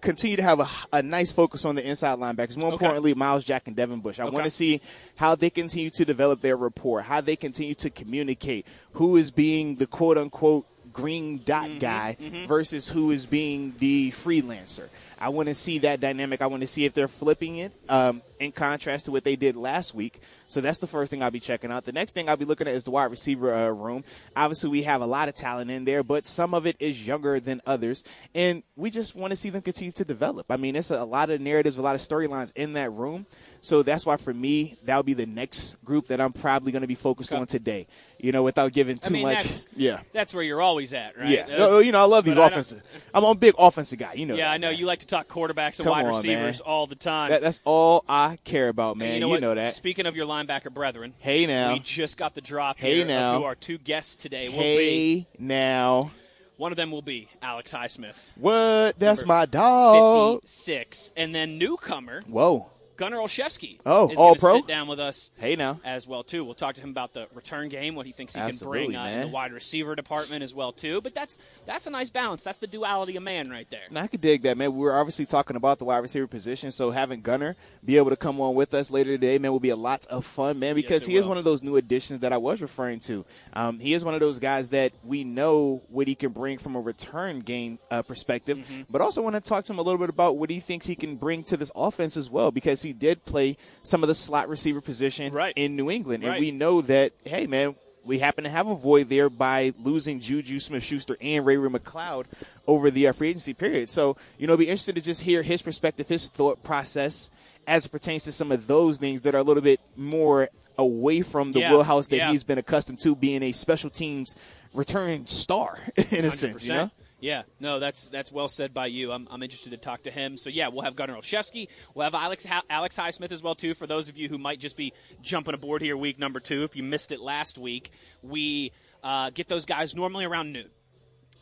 continue 0.00 0.36
to 0.36 0.42
have 0.42 0.60
a, 0.60 0.68
a 0.92 1.02
nice 1.02 1.32
focus 1.32 1.64
on 1.64 1.74
the 1.74 1.86
inside 1.86 2.18
linebackers. 2.18 2.56
More 2.56 2.68
okay. 2.68 2.74
importantly, 2.74 3.14
Myles 3.14 3.44
Jack 3.44 3.66
and 3.66 3.74
Devin 3.74 4.00
Bush. 4.00 4.18
I 4.20 4.24
okay. 4.24 4.32
want 4.32 4.44
to 4.44 4.50
see 4.50 4.80
how 5.16 5.34
they 5.34 5.50
continue 5.50 5.90
to 5.90 6.04
develop 6.04 6.40
their 6.40 6.56
rapport, 6.56 7.02
how 7.02 7.20
they 7.20 7.36
continue 7.36 7.74
to 7.76 7.90
communicate, 7.90 8.66
who 8.92 9.16
is 9.16 9.30
being 9.30 9.76
the 9.76 9.86
quote 9.86 10.16
unquote 10.16 10.66
green 10.96 11.40
dot 11.44 11.68
mm-hmm, 11.68 11.78
guy 11.78 12.16
mm-hmm. 12.18 12.46
versus 12.46 12.88
who 12.88 13.10
is 13.10 13.26
being 13.26 13.74
the 13.78 14.10
freelancer. 14.10 14.88
I 15.18 15.30
want 15.30 15.48
to 15.48 15.54
see 15.54 15.78
that 15.78 16.00
dynamic. 16.00 16.42
I 16.42 16.46
want 16.46 16.62
to 16.62 16.66
see 16.66 16.84
if 16.84 16.92
they're 16.92 17.08
flipping 17.08 17.58
it 17.58 17.72
um, 17.88 18.20
in 18.38 18.52
contrast 18.52 19.06
to 19.06 19.12
what 19.12 19.24
they 19.24 19.36
did 19.36 19.56
last 19.56 19.94
week. 19.94 20.20
So 20.48 20.60
that's 20.60 20.78
the 20.78 20.86
first 20.86 21.10
thing 21.10 21.22
I'll 21.22 21.30
be 21.30 21.40
checking 21.40 21.72
out. 21.72 21.84
The 21.84 21.92
next 21.92 22.12
thing 22.12 22.28
I'll 22.28 22.36
be 22.36 22.44
looking 22.44 22.68
at 22.68 22.74
is 22.74 22.84
the 22.84 22.90
wide 22.90 23.10
receiver 23.10 23.54
uh, 23.54 23.68
room. 23.68 24.04
Obviously, 24.34 24.70
we 24.70 24.82
have 24.82 25.00
a 25.00 25.06
lot 25.06 25.28
of 25.28 25.34
talent 25.34 25.70
in 25.70 25.84
there, 25.84 26.02
but 26.02 26.26
some 26.26 26.54
of 26.54 26.66
it 26.66 26.76
is 26.80 27.06
younger 27.06 27.40
than 27.40 27.62
others, 27.66 28.04
and 28.34 28.62
we 28.76 28.90
just 28.90 29.16
want 29.16 29.30
to 29.30 29.36
see 29.36 29.50
them 29.50 29.62
continue 29.62 29.92
to 29.92 30.04
develop. 30.04 30.46
I 30.50 30.56
mean, 30.56 30.76
it's 30.76 30.90
a, 30.90 30.96
a 30.96 31.04
lot 31.04 31.30
of 31.30 31.40
narratives, 31.40 31.78
a 31.78 31.82
lot 31.82 31.94
of 31.94 32.00
storylines 32.00 32.52
in 32.54 32.74
that 32.74 32.92
room. 32.92 33.26
So 33.66 33.82
that's 33.82 34.06
why 34.06 34.16
for 34.16 34.32
me, 34.32 34.76
that 34.84 34.96
would 34.96 35.06
be 35.06 35.12
the 35.12 35.26
next 35.26 35.84
group 35.84 36.06
that 36.06 36.20
I'm 36.20 36.32
probably 36.32 36.70
going 36.70 36.82
to 36.82 36.88
be 36.88 36.94
focused 36.94 37.32
okay. 37.32 37.40
on 37.40 37.48
today. 37.48 37.88
You 38.20 38.30
know, 38.30 38.44
without 38.44 38.72
giving 38.72 38.96
too 38.96 39.08
I 39.08 39.12
mean, 39.12 39.22
much. 39.24 39.36
That's, 39.38 39.68
yeah, 39.76 40.00
that's 40.12 40.32
where 40.32 40.44
you're 40.44 40.62
always 40.62 40.94
at, 40.94 41.18
right? 41.18 41.28
Yeah, 41.28 41.46
that's, 41.46 41.60
oh, 41.60 41.80
you 41.80 41.90
know, 41.90 41.98
I 41.98 42.04
love 42.04 42.24
these 42.24 42.36
offensive. 42.36 42.80
I'm 43.12 43.24
a 43.24 43.34
big 43.34 43.54
offensive 43.58 43.98
guy. 43.98 44.14
You 44.14 44.24
know. 44.24 44.36
Yeah, 44.36 44.46
that, 44.46 44.54
I 44.54 44.56
know 44.58 44.70
man. 44.70 44.78
you 44.78 44.86
like 44.86 45.00
to 45.00 45.06
talk 45.06 45.26
quarterbacks 45.26 45.80
and 45.80 45.84
Come 45.84 45.88
wide 45.88 46.06
on, 46.06 46.14
receivers 46.14 46.60
man. 46.60 46.72
all 46.72 46.86
the 46.86 46.94
time. 46.94 47.30
That, 47.30 47.42
that's 47.42 47.60
all 47.64 48.04
I 48.08 48.38
care 48.44 48.68
about, 48.68 48.96
man. 48.96 49.14
you 49.14 49.20
know, 49.20 49.34
you 49.34 49.40
know, 49.40 49.54
that. 49.54 49.74
Speaking 49.74 50.06
of 50.06 50.14
your 50.14 50.26
linebacker 50.26 50.72
brethren, 50.72 51.12
hey 51.18 51.44
now, 51.44 51.72
we 51.72 51.80
just 51.80 52.16
got 52.16 52.34
the 52.34 52.40
drop 52.40 52.78
hey 52.78 52.98
here 52.98 53.06
now. 53.06 53.40
who 53.40 53.44
our 53.44 53.56
two 53.56 53.78
guests 53.78 54.14
today 54.14 54.48
will 54.48 54.56
hey 54.56 54.76
be. 54.78 55.26
now. 55.40 56.12
One 56.56 56.72
of 56.72 56.76
them 56.76 56.90
will 56.90 57.02
be 57.02 57.28
Alex 57.42 57.74
Highsmith. 57.74 58.30
What? 58.36 58.98
That's 58.98 59.26
my 59.26 59.44
dog. 59.44 60.40
Fifty-six, 60.40 61.12
and 61.16 61.34
then 61.34 61.58
newcomer. 61.58 62.22
Whoa. 62.22 62.70
Gunnar 62.96 63.18
Olszewski 63.18 63.78
Oh, 63.84 64.08
is 64.08 64.18
all 64.18 64.34
pro? 64.36 64.56
sit 64.56 64.66
down 64.66 64.88
with 64.88 64.98
us 65.00 65.30
Hey 65.36 65.56
now. 65.56 65.80
as 65.84 66.06
well 66.06 66.22
too. 66.22 66.44
We'll 66.44 66.54
talk 66.54 66.74
to 66.76 66.80
him 66.80 66.90
about 66.90 67.12
the 67.14 67.26
return 67.34 67.68
game, 67.68 67.94
what 67.94 68.06
he 68.06 68.12
thinks 68.12 68.34
he 68.34 68.40
Absolutely, 68.40 68.94
can 68.94 69.02
bring 69.02 69.14
uh, 69.14 69.16
in 69.16 69.20
the 69.28 69.34
wide 69.34 69.52
receiver 69.52 69.94
department 69.94 70.42
as 70.42 70.54
well 70.54 70.72
too. 70.72 71.00
But 71.00 71.14
that's 71.14 71.38
that's 71.66 71.86
a 71.86 71.90
nice 71.90 72.10
balance. 72.10 72.42
That's 72.42 72.58
the 72.58 72.66
duality 72.66 73.16
of 73.16 73.22
man 73.22 73.50
right 73.50 73.68
there. 73.70 73.82
And 73.88 73.98
I 73.98 74.06
could 74.06 74.20
dig 74.20 74.42
that, 74.42 74.56
man. 74.56 74.74
We 74.76 74.86
are 74.88 74.98
obviously 74.98 75.26
talking 75.26 75.56
about 75.56 75.78
the 75.78 75.84
wide 75.84 75.98
receiver 75.98 76.26
position, 76.26 76.70
so 76.70 76.90
having 76.90 77.20
Gunnar 77.20 77.56
be 77.84 77.96
able 77.96 78.10
to 78.10 78.16
come 78.16 78.40
on 78.40 78.54
with 78.54 78.74
us 78.74 78.90
later 78.90 79.10
today, 79.10 79.38
man, 79.38 79.52
will 79.52 79.60
be 79.60 79.70
a 79.70 79.76
lot 79.76 80.06
of 80.08 80.24
fun, 80.24 80.58
man, 80.58 80.74
because 80.74 81.06
it 81.06 81.10
he 81.12 81.16
is 81.16 81.26
one 81.26 81.38
of 81.38 81.44
those 81.44 81.62
new 81.62 81.76
additions 81.76 82.20
that 82.20 82.32
I 82.32 82.36
was 82.36 82.60
referring 82.62 83.00
to. 83.00 83.24
Um, 83.52 83.78
he 83.78 83.94
is 83.94 84.04
one 84.04 84.14
of 84.14 84.20
those 84.20 84.38
guys 84.38 84.68
that 84.70 84.92
we 85.04 85.22
know 85.24 85.82
what 85.90 86.08
he 86.08 86.14
can 86.14 86.32
bring 86.32 86.58
from 86.58 86.74
a 86.76 86.80
return 86.80 87.40
game 87.40 87.78
uh, 87.90 88.02
perspective, 88.02 88.58
Mm-hmm. 88.58 88.82
but 88.90 89.00
also 89.00 89.22
want 89.22 89.34
to 89.34 89.40
talk 89.40 89.64
to 89.66 89.72
him 89.72 89.78
a 89.78 89.82
little 89.82 89.98
bit 89.98 90.08
about 90.08 90.36
what 90.36 90.50
he 90.50 90.60
thinks 90.60 90.86
he 90.86 90.94
can 90.96 91.16
bring 91.16 91.42
to 91.44 91.56
this 91.56 91.70
offense 91.76 92.16
as 92.16 92.30
well, 92.30 92.50
because 92.50 92.82
did 92.92 93.24
play 93.24 93.56
some 93.82 94.02
of 94.02 94.08
the 94.08 94.14
slot 94.14 94.48
receiver 94.48 94.80
position 94.80 95.32
Right. 95.32 95.52
in 95.56 95.76
New 95.76 95.90
England, 95.90 96.24
and 96.24 96.38
we 96.38 96.50
know 96.50 96.80
that, 96.82 97.12
hey, 97.24 97.46
man, 97.46 97.74
we 98.04 98.18
happen 98.20 98.44
to 98.44 98.50
have 98.50 98.68
a 98.68 98.74
void 98.74 99.08
there 99.08 99.28
by 99.28 99.72
losing 99.82 100.20
Juju 100.20 100.60
Smith-Schuster 100.60 101.16
and 101.20 101.44
Ray 101.44 101.56
Ray 101.56 101.68
McCloud 101.68 102.26
over 102.66 102.88
the 102.90 103.08
uh, 103.08 103.12
free 103.12 103.30
agency 103.30 103.52
period. 103.52 103.88
So, 103.88 104.16
you 104.38 104.46
know, 104.46 104.52
it'll 104.52 104.60
be 104.60 104.68
interested 104.68 104.94
to 104.94 105.00
just 105.00 105.22
hear 105.22 105.42
his 105.42 105.60
perspective, 105.60 106.06
his 106.08 106.28
thought 106.28 106.62
process 106.62 107.30
as 107.66 107.86
it 107.86 107.88
pertains 107.90 108.22
to 108.24 108.32
some 108.32 108.52
of 108.52 108.68
those 108.68 108.96
things 108.98 109.22
that 109.22 109.34
are 109.34 109.38
a 109.38 109.42
little 109.42 109.62
bit 109.62 109.80
more 109.96 110.48
away 110.78 111.22
from 111.22 111.50
the 111.50 111.58
Yeah, 111.60 111.72
wheelhouse 111.72 112.06
that 112.08 112.16
yeah. 112.18 112.30
he's 112.30 112.44
been 112.44 112.58
accustomed 112.58 113.00
to 113.00 113.16
being 113.16 113.42
a 113.42 113.50
special 113.50 113.90
teams 113.90 114.36
return 114.72 115.26
star 115.26 115.76
in 116.12 116.24
a 116.24 116.30
sense, 116.30 116.62
you 116.64 116.74
know? 116.74 116.90
Yeah, 117.26 117.42
no, 117.58 117.80
that's 117.80 118.08
that's 118.08 118.30
well 118.30 118.46
said 118.46 118.72
by 118.72 118.86
you. 118.86 119.10
I'm, 119.10 119.26
I'm 119.28 119.42
interested 119.42 119.70
to 119.70 119.76
talk 119.76 120.04
to 120.04 120.12
him. 120.12 120.36
So 120.36 120.48
yeah, 120.48 120.68
we'll 120.68 120.82
have 120.82 120.94
Gunnar 120.94 121.14
Olszewski. 121.14 121.66
We'll 121.92 122.04
have 122.04 122.14
Alex 122.14 122.46
Alex 122.70 122.96
Highsmith 122.96 123.32
as 123.32 123.42
well 123.42 123.56
too. 123.56 123.74
For 123.74 123.88
those 123.88 124.08
of 124.08 124.16
you 124.16 124.28
who 124.28 124.38
might 124.38 124.60
just 124.60 124.76
be 124.76 124.92
jumping 125.22 125.52
aboard 125.52 125.82
here, 125.82 125.96
week 125.96 126.20
number 126.20 126.38
two, 126.38 126.62
if 126.62 126.76
you 126.76 126.84
missed 126.84 127.10
it 127.10 127.18
last 127.18 127.58
week, 127.58 127.90
we 128.22 128.70
uh, 129.02 129.30
get 129.30 129.48
those 129.48 129.66
guys 129.66 129.92
normally 129.92 130.24
around 130.24 130.52
noon. 130.52 130.68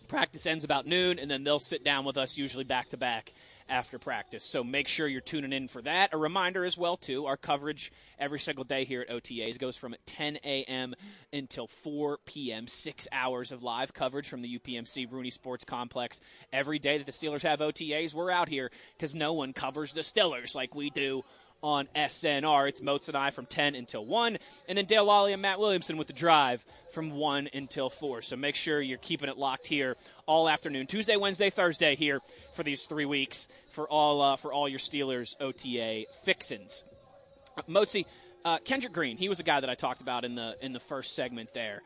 Practice 0.09 0.47
ends 0.47 0.65
about 0.65 0.87
noon, 0.87 1.19
and 1.19 1.31
then 1.31 1.45
they'll 1.45 1.59
sit 1.61 1.85
down 1.85 2.07
with 2.07 2.17
us 2.17 2.39
usually 2.39 2.65
back 2.65 2.89
to 2.89 2.97
back 2.97 3.35
after 3.69 3.99
practice. 3.99 4.45
So 4.45 4.63
make 4.63 4.89
sure 4.89 5.07
you're 5.07 5.21
tuning 5.21 5.53
in 5.53 5.69
for 5.69 5.83
that. 5.83 6.13
A 6.13 6.17
reminder 6.17 6.65
as 6.65 6.77
well 6.77 6.97
too, 6.97 7.27
our 7.27 7.37
coverage 7.37 7.93
every 8.19 8.39
single 8.39 8.65
day 8.65 8.85
here 8.85 9.03
at 9.03 9.09
OTAs 9.09 9.59
goes 9.59 9.77
from 9.77 9.95
10 10.07 10.39
a.m. 10.45 10.95
until 11.33 11.67
4 11.67 12.19
p.m. 12.25 12.67
Six 12.67 13.09
hours 13.13 13.53
of 13.53 13.63
live 13.63 13.95
coverage 13.95 14.29
from 14.29 14.43
the 14.43 14.59
UPMC 14.59 15.11
Rooney 15.11 15.31
Sports 15.31 15.65
Complex. 15.65 16.21
Every 16.53 16.79
day 16.79 16.99
that 16.99 17.07
the 17.07 17.13
Steelers 17.13 17.43
have 17.43 17.61
OTAs, 17.61 18.15
we're 18.15 18.31
out 18.31 18.49
here 18.49 18.71
because 18.97 19.15
no 19.15 19.33
one 19.33 19.53
covers 19.53 19.93
the 19.93 20.03
Steelers 20.03 20.55
like 20.55 20.75
we 20.75 20.91
do 20.91 21.25
on 21.65 21.89
SNR. 21.97 22.69
It's 22.69 22.83
Moats 22.83 23.09
and 23.09 23.17
I 23.17 23.31
from 23.31 23.47
10 23.47 23.75
until 23.75 24.05
1, 24.05 24.37
and 24.69 24.77
then 24.77 24.85
Dale 24.85 25.07
Lolley 25.07 25.33
and 25.33 25.41
Matt 25.41 25.59
Williamson 25.59 25.97
with 25.97 26.07
the 26.07 26.13
drive 26.13 26.63
from 26.93 27.13
1 27.13 27.49
until 27.55 27.89
4. 27.89 28.21
So 28.21 28.37
make 28.37 28.55
sure 28.55 28.83
you're 28.83 28.99
keeping 28.99 29.31
it 29.31 29.39
locked 29.39 29.67
here 29.67 29.97
all 30.27 30.47
afternoon, 30.47 30.87
Tuesday, 30.87 31.17
Wednesday, 31.17 31.49
Thursday 31.49 31.97
here 31.97 32.21
for 32.53 32.63
these 32.63 32.85
three 32.85 33.07
weeks 33.07 33.49
for 33.73 33.89
all 33.89 34.21
uh, 34.21 34.37
for 34.37 34.53
all 34.53 34.69
your 34.69 34.79
Steelers 34.79 35.35
OTA 35.41 36.05
fixins. 36.25 36.85
Moatsy, 37.69 38.05
uh, 38.45 38.59
Kendrick 38.59 38.93
Green, 38.93 39.17
he 39.17 39.31
was 39.31 39.41
a 39.41 39.45
guy 39.45 39.59
that 39.59 39.71
I 39.71 39.75
talked 39.75 40.03
about 40.03 40.25
in 40.25 40.35
the 40.35 40.57
in 40.61 40.75
the 40.75 40.81
first 40.81 41.17
segment 41.17 41.55
there. 41.55 41.81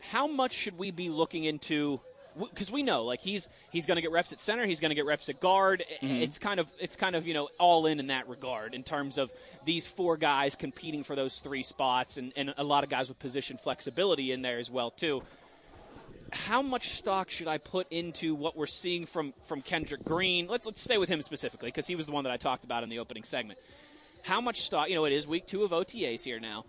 How 0.00 0.26
much 0.26 0.52
should 0.52 0.78
we 0.78 0.90
be 0.90 1.10
looking 1.10 1.44
into? 1.44 2.00
Because 2.38 2.70
we 2.70 2.82
know, 2.82 3.04
like 3.04 3.20
he's 3.20 3.48
he's 3.70 3.86
going 3.86 3.96
to 3.96 4.02
get 4.02 4.10
reps 4.10 4.32
at 4.32 4.40
center, 4.40 4.66
he's 4.66 4.80
going 4.80 4.90
to 4.90 4.94
get 4.94 5.06
reps 5.06 5.28
at 5.28 5.40
guard. 5.40 5.84
Mm-hmm. 6.02 6.16
It's 6.16 6.38
kind 6.38 6.58
of 6.58 6.68
it's 6.80 6.96
kind 6.96 7.14
of 7.14 7.26
you 7.26 7.34
know 7.34 7.48
all 7.58 7.86
in 7.86 8.00
in 8.00 8.08
that 8.08 8.28
regard 8.28 8.74
in 8.74 8.82
terms 8.82 9.18
of 9.18 9.30
these 9.64 9.86
four 9.86 10.16
guys 10.16 10.54
competing 10.54 11.04
for 11.04 11.16
those 11.16 11.40
three 11.40 11.62
spots, 11.62 12.16
and, 12.16 12.32
and 12.36 12.54
a 12.56 12.64
lot 12.64 12.84
of 12.84 12.90
guys 12.90 13.08
with 13.08 13.18
position 13.18 13.56
flexibility 13.56 14.32
in 14.32 14.42
there 14.42 14.58
as 14.58 14.70
well 14.70 14.90
too 14.90 15.22
how 16.34 16.62
much 16.62 16.90
stock 16.90 17.30
should 17.30 17.46
I 17.46 17.58
put 17.58 17.86
into 17.90 18.34
what 18.34 18.56
we're 18.56 18.66
seeing 18.66 19.06
from 19.06 19.32
from 19.44 19.62
Kendrick 19.62 20.04
Green? 20.04 20.46
Let's 20.48 20.66
let's 20.66 20.80
stay 20.80 20.98
with 20.98 21.08
him 21.08 21.22
specifically 21.22 21.68
because 21.68 21.86
he 21.86 21.94
was 21.94 22.06
the 22.06 22.12
one 22.12 22.24
that 22.24 22.32
I 22.32 22.36
talked 22.36 22.64
about 22.64 22.82
in 22.82 22.88
the 22.88 22.98
opening 22.98 23.24
segment. 23.24 23.58
How 24.24 24.40
much 24.40 24.62
stock? 24.62 24.88
You 24.88 24.94
know, 24.96 25.04
it 25.04 25.12
is 25.12 25.26
week 25.26 25.46
two 25.46 25.64
of 25.64 25.70
OTAs 25.70 26.24
here 26.24 26.40
now. 26.40 26.64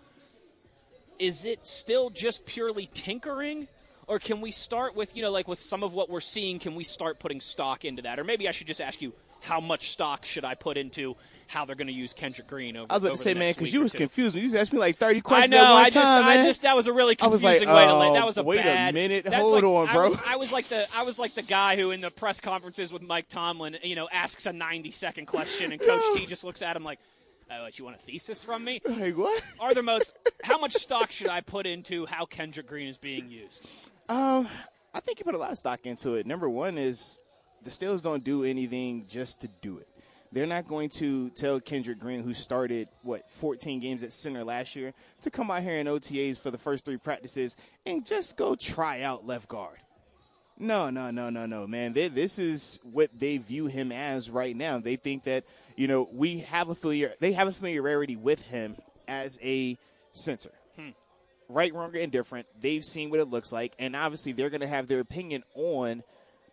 Is 1.18 1.44
it 1.44 1.66
still 1.66 2.10
just 2.10 2.46
purely 2.46 2.88
tinkering, 2.92 3.68
or 4.06 4.18
can 4.18 4.40
we 4.40 4.50
start 4.50 4.94
with 4.94 5.14
you 5.16 5.22
know 5.22 5.30
like 5.30 5.48
with 5.48 5.60
some 5.62 5.82
of 5.82 5.92
what 5.92 6.08
we're 6.10 6.20
seeing? 6.20 6.58
Can 6.58 6.74
we 6.74 6.84
start 6.84 7.18
putting 7.18 7.40
stock 7.40 7.84
into 7.84 8.02
that, 8.02 8.18
or 8.18 8.24
maybe 8.24 8.48
I 8.48 8.52
should 8.52 8.66
just 8.66 8.80
ask 8.80 9.00
you 9.02 9.12
how 9.42 9.60
much 9.60 9.90
stock 9.90 10.24
should 10.24 10.44
I 10.44 10.54
put 10.54 10.76
into 10.76 11.14
how 11.48 11.64
they're 11.64 11.76
going 11.76 11.86
to 11.86 11.92
use 11.92 12.12
Kendrick 12.12 12.48
Green 12.48 12.76
over? 12.76 12.90
I 12.90 12.94
was 12.94 13.04
about 13.04 13.16
to 13.16 13.22
say, 13.22 13.34
man, 13.34 13.52
because 13.52 13.72
you 13.72 13.80
was 13.80 13.92
two? 13.92 13.98
confused. 13.98 14.34
You 14.34 14.56
asked 14.58 14.72
me 14.72 14.80
like 14.80 14.96
30 14.96 15.18
I 15.18 15.20
questions 15.20 15.50
know. 15.52 15.64
at 15.64 15.72
one 15.74 15.84
I 15.84 15.90
just, 15.90 16.04
time, 16.06 16.24
I 16.24 16.34
man. 16.36 16.46
just, 16.46 16.62
that 16.62 16.74
was 16.74 16.88
a 16.88 16.92
really 16.92 17.14
confusing 17.14 17.68
like, 17.68 17.76
way 17.76 17.84
to 17.86 17.96
lay. 17.96 18.08
oh, 18.08 18.14
That 18.14 18.26
was 18.26 18.36
a 18.38 18.42
wait 18.42 18.58
a 18.66 18.90
minute, 18.92 19.24
that's 19.24 19.36
hold 19.36 19.52
like- 19.52 19.62
on, 19.62 19.88
I 19.88 19.92
bro. 19.92 20.08
was, 20.08 20.20
I 20.26 20.36
was 20.36 20.52
like 20.52 20.64
the, 20.64 20.84
I 20.96 21.04
was 21.04 21.18
like 21.20 21.32
the 21.34 21.42
guy 21.48 21.76
who 21.76 21.92
in 21.92 22.00
the 22.00 22.10
press 22.10 22.40
conferences 22.40 22.92
with 22.92 23.02
Mike 23.02 23.28
Tomlin, 23.28 23.76
you 23.84 23.94
know, 23.94 24.08
asks 24.10 24.46
a 24.46 24.52
ninety-second 24.52 25.26
question, 25.26 25.70
and 25.70 25.80
Coach 25.80 26.02
T 26.16 26.26
just 26.26 26.42
looks 26.42 26.62
at 26.62 26.74
him 26.74 26.82
like, 26.82 26.98
"Oh, 27.52 27.62
what, 27.64 27.78
you 27.78 27.84
want 27.84 27.96
a 27.98 28.00
thesis 28.00 28.42
from 28.42 28.64
me?" 28.64 28.80
like, 28.84 29.16
what? 29.16 29.40
Arthur 29.60 29.84
Moats, 29.84 30.12
how 30.42 30.58
much 30.58 30.72
stock 30.72 31.12
should 31.12 31.28
I 31.28 31.42
put 31.42 31.66
into 31.66 32.06
how 32.06 32.24
Kendrick 32.24 32.66
Green 32.66 32.88
is 32.88 32.98
being 32.98 33.30
used? 33.30 33.70
Um, 34.08 34.48
I 34.94 35.00
think 35.00 35.18
you 35.18 35.24
put 35.24 35.34
a 35.34 35.38
lot 35.38 35.50
of 35.50 35.58
stock 35.58 35.84
into 35.84 36.14
it. 36.14 36.26
Number 36.26 36.48
one 36.48 36.78
is 36.78 37.18
the 37.64 37.70
Steelers 37.70 38.02
don't 38.02 38.22
do 38.22 38.44
anything 38.44 39.06
just 39.08 39.40
to 39.40 39.48
do 39.60 39.78
it. 39.78 39.88
They're 40.32 40.46
not 40.46 40.68
going 40.68 40.90
to 40.90 41.30
tell 41.30 41.60
Kendrick 41.60 41.98
Green, 41.98 42.22
who 42.22 42.34
started 42.34 42.88
what 43.02 43.28
14 43.32 43.80
games 43.80 44.02
at 44.02 44.12
center 44.12 44.44
last 44.44 44.76
year, 44.76 44.92
to 45.22 45.30
come 45.30 45.50
out 45.50 45.62
here 45.62 45.78
in 45.78 45.86
OTAs 45.86 46.38
for 46.38 46.50
the 46.50 46.58
first 46.58 46.84
three 46.84 46.98
practices 46.98 47.56
and 47.84 48.04
just 48.06 48.36
go 48.36 48.54
try 48.54 49.02
out 49.02 49.26
left 49.26 49.48
guard. 49.48 49.78
No, 50.58 50.90
no, 50.90 51.10
no, 51.10 51.30
no, 51.30 51.46
no, 51.46 51.66
man. 51.66 51.92
They, 51.92 52.08
this 52.08 52.38
is 52.38 52.78
what 52.82 53.10
they 53.18 53.38
view 53.38 53.66
him 53.66 53.92
as 53.92 54.30
right 54.30 54.56
now. 54.56 54.78
They 54.78 54.96
think 54.96 55.24
that 55.24 55.44
you 55.76 55.86
know 55.86 56.08
we 56.12 56.38
have 56.40 56.70
a 56.70 56.74
familiar, 56.74 57.12
they 57.20 57.32
have 57.32 57.48
a 57.48 57.52
familiarity 57.52 58.16
with 58.16 58.42
him 58.42 58.76
as 59.06 59.38
a 59.42 59.76
center 60.12 60.50
right, 61.48 61.72
wrong, 61.74 61.94
or 61.94 61.98
indifferent. 61.98 62.46
They've 62.60 62.84
seen 62.84 63.10
what 63.10 63.20
it 63.20 63.26
looks 63.26 63.52
like, 63.52 63.74
and 63.78 63.94
obviously 63.96 64.32
they're 64.32 64.50
going 64.50 64.60
to 64.60 64.66
have 64.66 64.86
their 64.86 65.00
opinion 65.00 65.42
on 65.54 66.02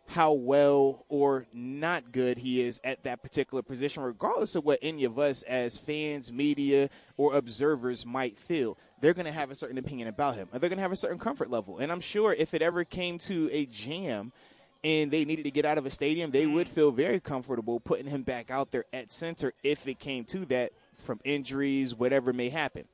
how 0.07 0.33
well 0.33 1.05
or 1.07 1.45
not 1.53 2.11
good 2.11 2.37
he 2.37 2.61
is 2.61 2.81
at 2.83 3.03
that 3.03 3.21
particular 3.21 3.61
position, 3.61 4.03
regardless 4.03 4.55
of 4.55 4.65
what 4.65 4.79
any 4.81 5.05
of 5.05 5.17
us 5.17 5.43
as 5.43 5.77
fans, 5.77 6.31
media, 6.31 6.89
or 7.17 7.35
observers 7.35 8.05
might 8.05 8.37
feel. 8.37 8.77
They're 9.01 9.13
going 9.13 9.25
to 9.25 9.31
have 9.31 9.51
a 9.51 9.55
certain 9.55 9.77
opinion 9.77 10.07
about 10.07 10.35
him, 10.35 10.49
and 10.51 10.61
they're 10.61 10.69
going 10.69 10.77
to 10.77 10.83
have 10.83 10.91
a 10.91 10.97
certain 10.97 11.19
comfort 11.19 11.49
level. 11.49 11.77
And 11.79 11.91
I'm 11.91 12.01
sure 12.01 12.33
if 12.33 12.53
it 12.53 12.61
ever 12.61 12.83
came 12.83 13.17
to 13.19 13.49
a 13.51 13.65
jam 13.65 14.31
and 14.83 15.09
they 15.11 15.23
needed 15.23 15.43
to 15.43 15.51
get 15.51 15.65
out 15.65 15.77
of 15.77 15.85
a 15.85 15.89
stadium, 15.89 16.31
they 16.31 16.45
would 16.45 16.67
mm-hmm. 16.67 16.75
feel 16.75 16.91
very 16.91 17.19
comfortable 17.19 17.79
putting 17.79 18.07
him 18.07 18.23
back 18.23 18.51
out 18.51 18.71
there 18.71 18.83
at 18.91 19.09
center 19.09 19.53
if 19.63 19.87
it 19.87 19.99
came 19.99 20.25
to 20.25 20.39
that 20.45 20.71
from 20.97 21.19
injuries, 21.23 21.95
whatever 21.95 22.33
may 22.33 22.49
happen. 22.49 22.85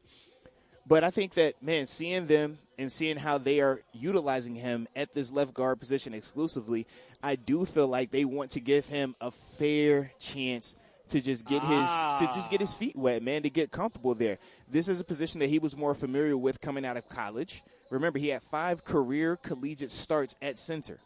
But 0.89 1.03
I 1.03 1.11
think 1.11 1.35
that 1.35 1.61
man, 1.61 1.85
seeing 1.85 2.25
them 2.25 2.57
and 2.79 2.91
seeing 2.91 3.15
how 3.15 3.37
they 3.37 3.59
are 3.59 3.81
utilizing 3.93 4.55
him 4.55 4.87
at 4.95 5.13
this 5.13 5.31
left 5.31 5.53
guard 5.53 5.79
position 5.79 6.15
exclusively, 6.15 6.87
I 7.21 7.35
do 7.35 7.63
feel 7.63 7.87
like 7.87 8.09
they 8.09 8.25
want 8.25 8.51
to 8.51 8.59
give 8.59 8.89
him 8.89 9.15
a 9.21 9.29
fair 9.29 10.11
chance 10.19 10.75
to 11.09 11.21
just 11.21 11.47
get 11.47 11.61
his 11.61 11.89
to 12.19 12.29
just 12.33 12.49
get 12.49 12.59
his 12.59 12.73
feet 12.73 12.95
wet, 12.95 13.21
man, 13.21 13.43
to 13.43 13.51
get 13.51 13.69
comfortable 13.69 14.15
there. 14.15 14.39
This 14.67 14.89
is 14.89 14.99
a 14.99 15.03
position 15.03 15.39
that 15.41 15.49
he 15.49 15.59
was 15.59 15.77
more 15.77 15.93
familiar 15.93 16.35
with 16.35 16.59
coming 16.59 16.85
out 16.85 16.97
of 16.97 17.07
college. 17.07 17.61
Remember, 17.91 18.17
he 18.17 18.29
had 18.29 18.41
five 18.41 18.83
career 18.83 19.35
collegiate 19.35 19.91
starts 19.91 20.35
at 20.41 20.57
center. 20.57 20.97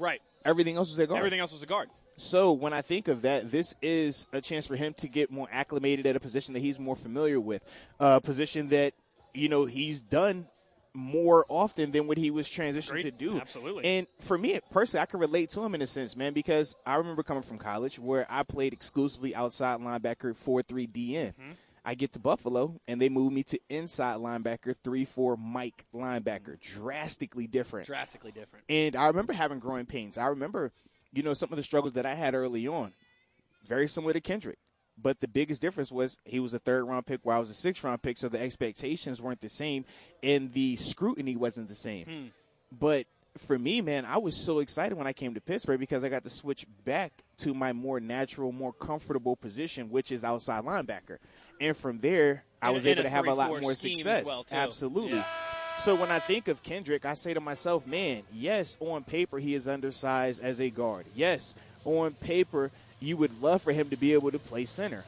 Right. 0.00 0.20
Everything 0.44 0.76
else 0.76 0.90
was 0.90 0.98
a 0.98 1.06
guard. 1.06 1.18
Everything 1.18 1.38
else 1.38 1.52
was 1.52 1.62
a 1.62 1.66
guard. 1.66 1.90
So 2.20 2.52
when 2.52 2.74
I 2.74 2.82
think 2.82 3.08
of 3.08 3.22
that, 3.22 3.50
this 3.50 3.74
is 3.80 4.28
a 4.30 4.42
chance 4.42 4.66
for 4.66 4.76
him 4.76 4.92
to 4.98 5.08
get 5.08 5.30
more 5.30 5.48
acclimated 5.50 6.06
at 6.06 6.16
a 6.16 6.20
position 6.20 6.52
that 6.52 6.60
he's 6.60 6.78
more 6.78 6.94
familiar 6.94 7.40
with, 7.40 7.64
a 7.98 8.20
position 8.20 8.68
that 8.68 8.92
you 9.32 9.48
know 9.48 9.64
he's 9.64 10.02
done 10.02 10.44
more 10.92 11.46
often 11.48 11.92
than 11.92 12.06
what 12.06 12.18
he 12.18 12.30
was 12.30 12.46
transitioned 12.46 12.90
Agreed. 12.90 13.02
to 13.04 13.10
do. 13.10 13.40
Absolutely. 13.40 13.84
And 13.86 14.06
for 14.20 14.36
me 14.36 14.60
personally, 14.70 15.02
I 15.02 15.06
can 15.06 15.18
relate 15.18 15.48
to 15.50 15.62
him 15.62 15.74
in 15.74 15.80
a 15.80 15.86
sense, 15.86 16.14
man, 16.14 16.34
because 16.34 16.76
I 16.84 16.96
remember 16.96 17.22
coming 17.22 17.42
from 17.42 17.56
college 17.56 17.98
where 17.98 18.26
I 18.28 18.42
played 18.42 18.74
exclusively 18.74 19.34
outside 19.34 19.80
linebacker, 19.80 20.36
four 20.36 20.62
three 20.62 20.86
DE. 20.86 21.14
Mm-hmm. 21.14 21.52
I 21.86 21.94
get 21.94 22.12
to 22.12 22.20
Buffalo 22.20 22.78
and 22.86 23.00
they 23.00 23.08
move 23.08 23.32
me 23.32 23.44
to 23.44 23.58
inside 23.70 24.18
linebacker, 24.18 24.76
three 24.84 25.06
four 25.06 25.38
Mike 25.38 25.86
linebacker, 25.94 26.58
mm-hmm. 26.58 26.82
drastically 26.82 27.46
different. 27.46 27.86
Drastically 27.86 28.32
different. 28.32 28.66
And 28.68 28.94
I 28.94 29.06
remember 29.06 29.32
having 29.32 29.58
growing 29.58 29.86
pains. 29.86 30.18
I 30.18 30.26
remember, 30.26 30.70
you 31.12 31.22
know, 31.22 31.34
some 31.34 31.50
of 31.50 31.56
the 31.56 31.62
struggles 31.62 31.92
that 31.94 32.06
I 32.06 32.14
had 32.14 32.34
early 32.34 32.66
on. 32.68 32.92
Very 33.66 33.88
similar 33.88 34.12
to 34.12 34.20
Kendrick. 34.20 34.58
But 35.02 35.20
the 35.20 35.28
biggest 35.28 35.62
difference 35.62 35.90
was 35.90 36.18
he 36.24 36.40
was 36.40 36.52
a 36.52 36.58
third 36.58 36.84
round 36.84 37.06
pick 37.06 37.20
while 37.22 37.36
I 37.36 37.40
was 37.40 37.48
a 37.50 37.54
sixth 37.54 37.82
round 37.84 38.02
pick, 38.02 38.18
so 38.18 38.28
the 38.28 38.40
expectations 38.40 39.20
weren't 39.22 39.40
the 39.40 39.48
same 39.48 39.84
and 40.22 40.52
the 40.52 40.76
scrutiny 40.76 41.36
wasn't 41.36 41.68
the 41.68 41.74
same. 41.74 42.32
But 42.70 43.06
for 43.38 43.58
me, 43.58 43.80
man, 43.80 44.04
I 44.04 44.18
was 44.18 44.36
so 44.36 44.58
excited 44.58 44.98
when 44.98 45.06
I 45.06 45.12
came 45.12 45.34
to 45.34 45.40
Pittsburgh 45.40 45.80
because 45.80 46.04
I 46.04 46.08
got 46.08 46.24
to 46.24 46.30
switch 46.30 46.66
back 46.84 47.12
to 47.38 47.54
my 47.54 47.72
more 47.72 48.00
natural, 48.00 48.52
more 48.52 48.72
comfortable 48.72 49.36
position, 49.36 49.88
which 49.90 50.12
is 50.12 50.24
outside 50.24 50.64
linebacker. 50.64 51.18
And 51.60 51.76
from 51.76 51.98
there, 51.98 52.44
I 52.60 52.70
was 52.70 52.84
able 52.86 53.02
to 53.04 53.08
have 53.08 53.26
a 53.26 53.34
lot 53.34 53.60
more 53.60 53.74
success. 53.74 54.26
well. 54.26 54.44
Absolutely. 54.50 55.18
Yeah. 55.18 55.24
So 55.80 55.94
when 55.94 56.10
I 56.10 56.18
think 56.18 56.48
of 56.48 56.62
Kendrick, 56.62 57.06
I 57.06 57.14
say 57.14 57.32
to 57.32 57.40
myself, 57.40 57.86
man, 57.86 58.22
yes, 58.34 58.76
on 58.80 59.02
paper 59.02 59.38
he 59.38 59.54
is 59.54 59.66
undersized 59.66 60.44
as 60.44 60.60
a 60.60 60.68
guard. 60.68 61.06
Yes, 61.14 61.54
on 61.86 62.12
paper 62.12 62.70
you 63.00 63.16
would 63.16 63.40
love 63.40 63.62
for 63.62 63.72
him 63.72 63.88
to 63.88 63.96
be 63.96 64.12
able 64.12 64.30
to 64.30 64.38
play 64.38 64.66
center. 64.66 65.04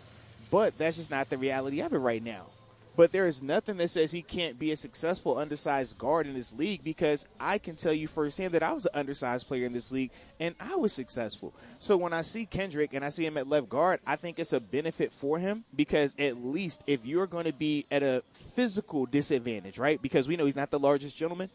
But 0.50 0.78
that's 0.78 0.96
just 0.96 1.10
not 1.10 1.28
the 1.28 1.36
reality 1.36 1.82
of 1.82 1.92
it 1.92 1.98
right 1.98 2.24
now. 2.24 2.46
But 2.94 3.10
there 3.10 3.26
is 3.26 3.42
nothing 3.42 3.78
that 3.78 3.88
says 3.88 4.12
he 4.12 4.20
can't 4.20 4.58
be 4.58 4.70
a 4.70 4.76
successful 4.76 5.38
undersized 5.38 5.96
guard 5.96 6.26
in 6.26 6.34
this 6.34 6.54
league 6.54 6.84
because 6.84 7.26
I 7.40 7.56
can 7.56 7.74
tell 7.74 7.92
you 7.92 8.06
firsthand 8.06 8.52
that 8.52 8.62
I 8.62 8.72
was 8.72 8.84
an 8.86 8.92
undersized 8.94 9.46
player 9.46 9.64
in 9.64 9.72
this 9.72 9.92
league 9.92 10.10
and 10.38 10.54
I 10.60 10.76
was 10.76 10.92
successful. 10.92 11.54
So 11.78 11.96
when 11.96 12.12
I 12.12 12.20
see 12.20 12.44
Kendrick 12.44 12.92
and 12.92 13.02
I 13.02 13.08
see 13.08 13.24
him 13.24 13.38
at 13.38 13.48
left 13.48 13.70
guard, 13.70 14.00
I 14.06 14.16
think 14.16 14.38
it's 14.38 14.52
a 14.52 14.60
benefit 14.60 15.10
for 15.10 15.38
him 15.38 15.64
because 15.74 16.14
at 16.18 16.36
least 16.36 16.82
if 16.86 17.06
you're 17.06 17.26
going 17.26 17.46
to 17.46 17.52
be 17.52 17.86
at 17.90 18.02
a 18.02 18.22
physical 18.32 19.06
disadvantage, 19.06 19.78
right? 19.78 20.00
Because 20.00 20.28
we 20.28 20.36
know 20.36 20.44
he's 20.44 20.56
not 20.56 20.70
the 20.70 20.78
largest 20.78 21.16
gentleman, 21.16 21.48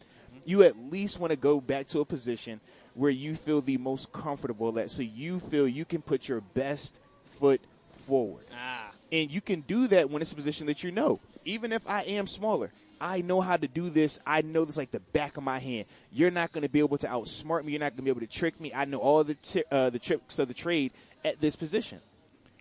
you 0.44 0.64
at 0.64 0.76
least 0.76 1.20
want 1.20 1.30
to 1.30 1.38
go 1.38 1.60
back 1.60 1.86
to 1.88 2.00
a 2.00 2.04
position 2.04 2.60
where 2.94 3.10
you 3.10 3.36
feel 3.36 3.60
the 3.60 3.78
most 3.78 4.12
comfortable 4.12 4.76
at 4.78 4.90
so 4.90 5.02
you 5.02 5.38
feel 5.38 5.68
you 5.68 5.84
can 5.84 6.02
put 6.02 6.28
your 6.28 6.40
best 6.40 6.98
foot 7.22 7.60
forward. 7.88 8.44
Ah. 8.52 8.87
And 9.10 9.30
you 9.30 9.40
can 9.40 9.62
do 9.62 9.86
that 9.88 10.10
when 10.10 10.20
it's 10.22 10.32
a 10.32 10.34
position 10.34 10.66
that 10.66 10.82
you 10.84 10.90
know. 10.90 11.20
Even 11.44 11.72
if 11.72 11.88
I 11.88 12.02
am 12.02 12.26
smaller, 12.26 12.70
I 13.00 13.22
know 13.22 13.40
how 13.40 13.56
to 13.56 13.66
do 13.68 13.88
this. 13.90 14.18
I 14.26 14.42
know 14.42 14.64
this 14.64 14.76
like 14.76 14.90
the 14.90 15.00
back 15.00 15.36
of 15.36 15.42
my 15.44 15.58
hand. 15.58 15.86
You're 16.12 16.30
not 16.30 16.52
going 16.52 16.62
to 16.64 16.68
be 16.68 16.80
able 16.80 16.98
to 16.98 17.06
outsmart 17.06 17.64
me. 17.64 17.72
You're 17.72 17.80
not 17.80 17.92
going 17.92 17.98
to 17.98 18.02
be 18.02 18.10
able 18.10 18.20
to 18.20 18.26
trick 18.26 18.60
me. 18.60 18.72
I 18.74 18.84
know 18.84 18.98
all 18.98 19.24
the 19.24 19.34
t- 19.34 19.64
uh, 19.70 19.90
the 19.90 19.98
tricks 19.98 20.38
of 20.38 20.48
the 20.48 20.54
trade 20.54 20.92
at 21.24 21.40
this 21.40 21.56
position. 21.56 22.00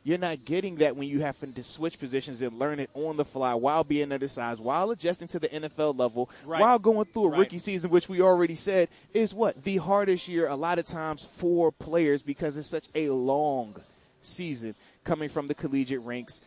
You're 0.04 0.18
not 0.18 0.46
getting 0.46 0.76
that 0.78 0.96
when 0.96 1.10
you 1.10 1.20
have 1.20 1.38
to 1.54 1.64
switch 1.64 2.00
positions 2.00 2.42
and 2.42 2.58
learn 2.58 2.80
it 2.80 2.90
on 2.94 3.18
the 3.18 3.26
fly 3.26 3.54
while 3.56 3.84
being 3.84 4.14
undersized, 4.14 4.62
while 4.62 4.90
adjusting 4.92 5.28
to 5.30 5.40
the 5.40 5.50
NFL 5.50 5.98
level, 5.98 6.30
Right. 6.46 6.62
while 6.62 6.80
going 6.80 7.04
through 7.08 7.26
a 7.26 7.30
Right. 7.32 7.40
rookie 7.40 7.60
season, 7.60 7.92
which 7.92 8.08
we 8.08 8.22
already 8.22 8.56
said 8.56 8.88
is 9.14 9.34
what 9.34 9.66
the 9.66 9.78
hardest 9.78 10.30
year 10.30 10.48
a 10.48 10.56
lot 10.56 10.80
of 10.80 10.86
times 10.86 11.26
for 11.26 11.74
players 11.74 12.22
because 12.22 12.56
it's 12.56 12.70
such 12.70 12.88
a 12.96 13.10
long 13.10 13.76
season 14.22 14.76
coming 15.08 15.30
from 15.30 15.48
the 15.48 15.56
collegiate 15.56 16.02
ranks 16.04 16.42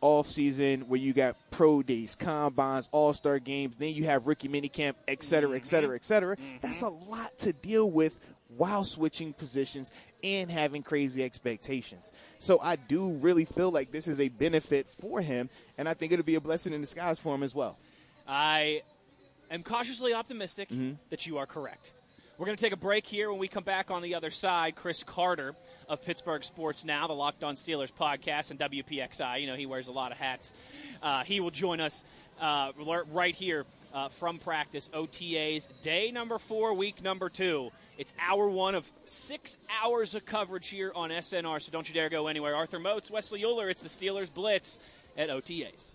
off 0.00 0.28
season 0.28 0.82
where 0.82 1.00
you 1.00 1.12
got 1.12 1.36
pro 1.50 1.82
days, 1.82 2.14
combines, 2.14 2.88
all 2.92 3.12
star 3.12 3.38
games, 3.38 3.76
then 3.76 3.92
you 3.94 4.04
have 4.04 4.26
rookie 4.26 4.48
minicamp, 4.48 4.94
et 5.08 5.22
cetera, 5.22 5.56
et 5.56 5.66
cetera, 5.66 5.94
et 5.96 6.04
cetera. 6.04 6.36
That's 6.62 6.82
a 6.82 6.88
lot 6.88 7.36
to 7.38 7.52
deal 7.52 7.90
with 7.90 8.20
while 8.56 8.84
switching 8.84 9.32
positions 9.32 9.90
and 10.22 10.50
having 10.50 10.82
crazy 10.82 11.24
expectations. 11.24 12.12
So 12.38 12.60
I 12.62 12.76
do 12.76 13.12
really 13.14 13.44
feel 13.44 13.70
like 13.70 13.90
this 13.90 14.06
is 14.06 14.20
a 14.20 14.28
benefit 14.28 14.88
for 14.88 15.20
him, 15.20 15.50
and 15.78 15.88
I 15.88 15.94
think 15.94 16.12
it'll 16.12 16.24
be 16.24 16.36
a 16.36 16.40
blessing 16.40 16.72
in 16.72 16.80
disguise 16.80 17.18
for 17.18 17.34
him 17.34 17.42
as 17.42 17.54
well. 17.54 17.76
I 18.28 18.82
am 19.50 19.62
cautiously 19.62 20.14
optimistic 20.14 20.68
Mm-hmm. 20.68 20.92
that 21.10 21.26
you 21.26 21.38
are 21.38 21.46
correct. 21.46 21.92
We're 22.38 22.44
going 22.44 22.56
to 22.58 22.62
take 22.62 22.74
a 22.74 22.76
break 22.76 23.06
here. 23.06 23.30
When 23.30 23.38
we 23.38 23.48
come 23.48 23.64
back 23.64 23.90
on 23.90 24.02
the 24.02 24.14
other 24.14 24.30
side, 24.30 24.76
Chris 24.76 25.02
Carter 25.02 25.54
of 25.88 26.02
Pittsburgh 26.02 26.44
Sports 26.44 26.84
Now, 26.84 27.06
the 27.06 27.14
Locked 27.14 27.42
On 27.42 27.54
Steelers 27.54 27.90
podcast, 27.90 28.50
and 28.50 28.60
WPXI. 28.60 29.40
You 29.40 29.46
know, 29.46 29.54
he 29.54 29.64
wears 29.64 29.88
a 29.88 29.92
lot 29.92 30.12
of 30.12 30.18
hats. 30.18 30.52
Uh, 31.02 31.24
he 31.24 31.40
will 31.40 31.50
join 31.50 31.80
us 31.80 32.04
uh, 32.38 32.72
right 33.10 33.34
here 33.34 33.64
uh, 33.94 34.10
from 34.10 34.38
practice, 34.38 34.90
OTAs, 34.92 35.66
day 35.80 36.10
number 36.10 36.38
four, 36.38 36.74
week 36.74 37.02
number 37.02 37.30
two. 37.30 37.70
It's 37.96 38.12
hour 38.20 38.50
one 38.50 38.74
of 38.74 38.90
six 39.06 39.56
hours 39.82 40.14
of 40.14 40.26
coverage 40.26 40.68
here 40.68 40.92
on 40.94 41.08
SNR, 41.08 41.62
so 41.62 41.72
don't 41.72 41.88
you 41.88 41.94
dare 41.94 42.10
go 42.10 42.26
anywhere. 42.26 42.54
Arthur 42.54 42.78
Moats, 42.78 43.10
Wesley 43.10 43.42
Euler, 43.42 43.70
it's 43.70 43.82
the 43.82 43.88
Steelers 43.88 44.32
Blitz 44.32 44.78
at 45.16 45.30
OTAs. 45.30 45.94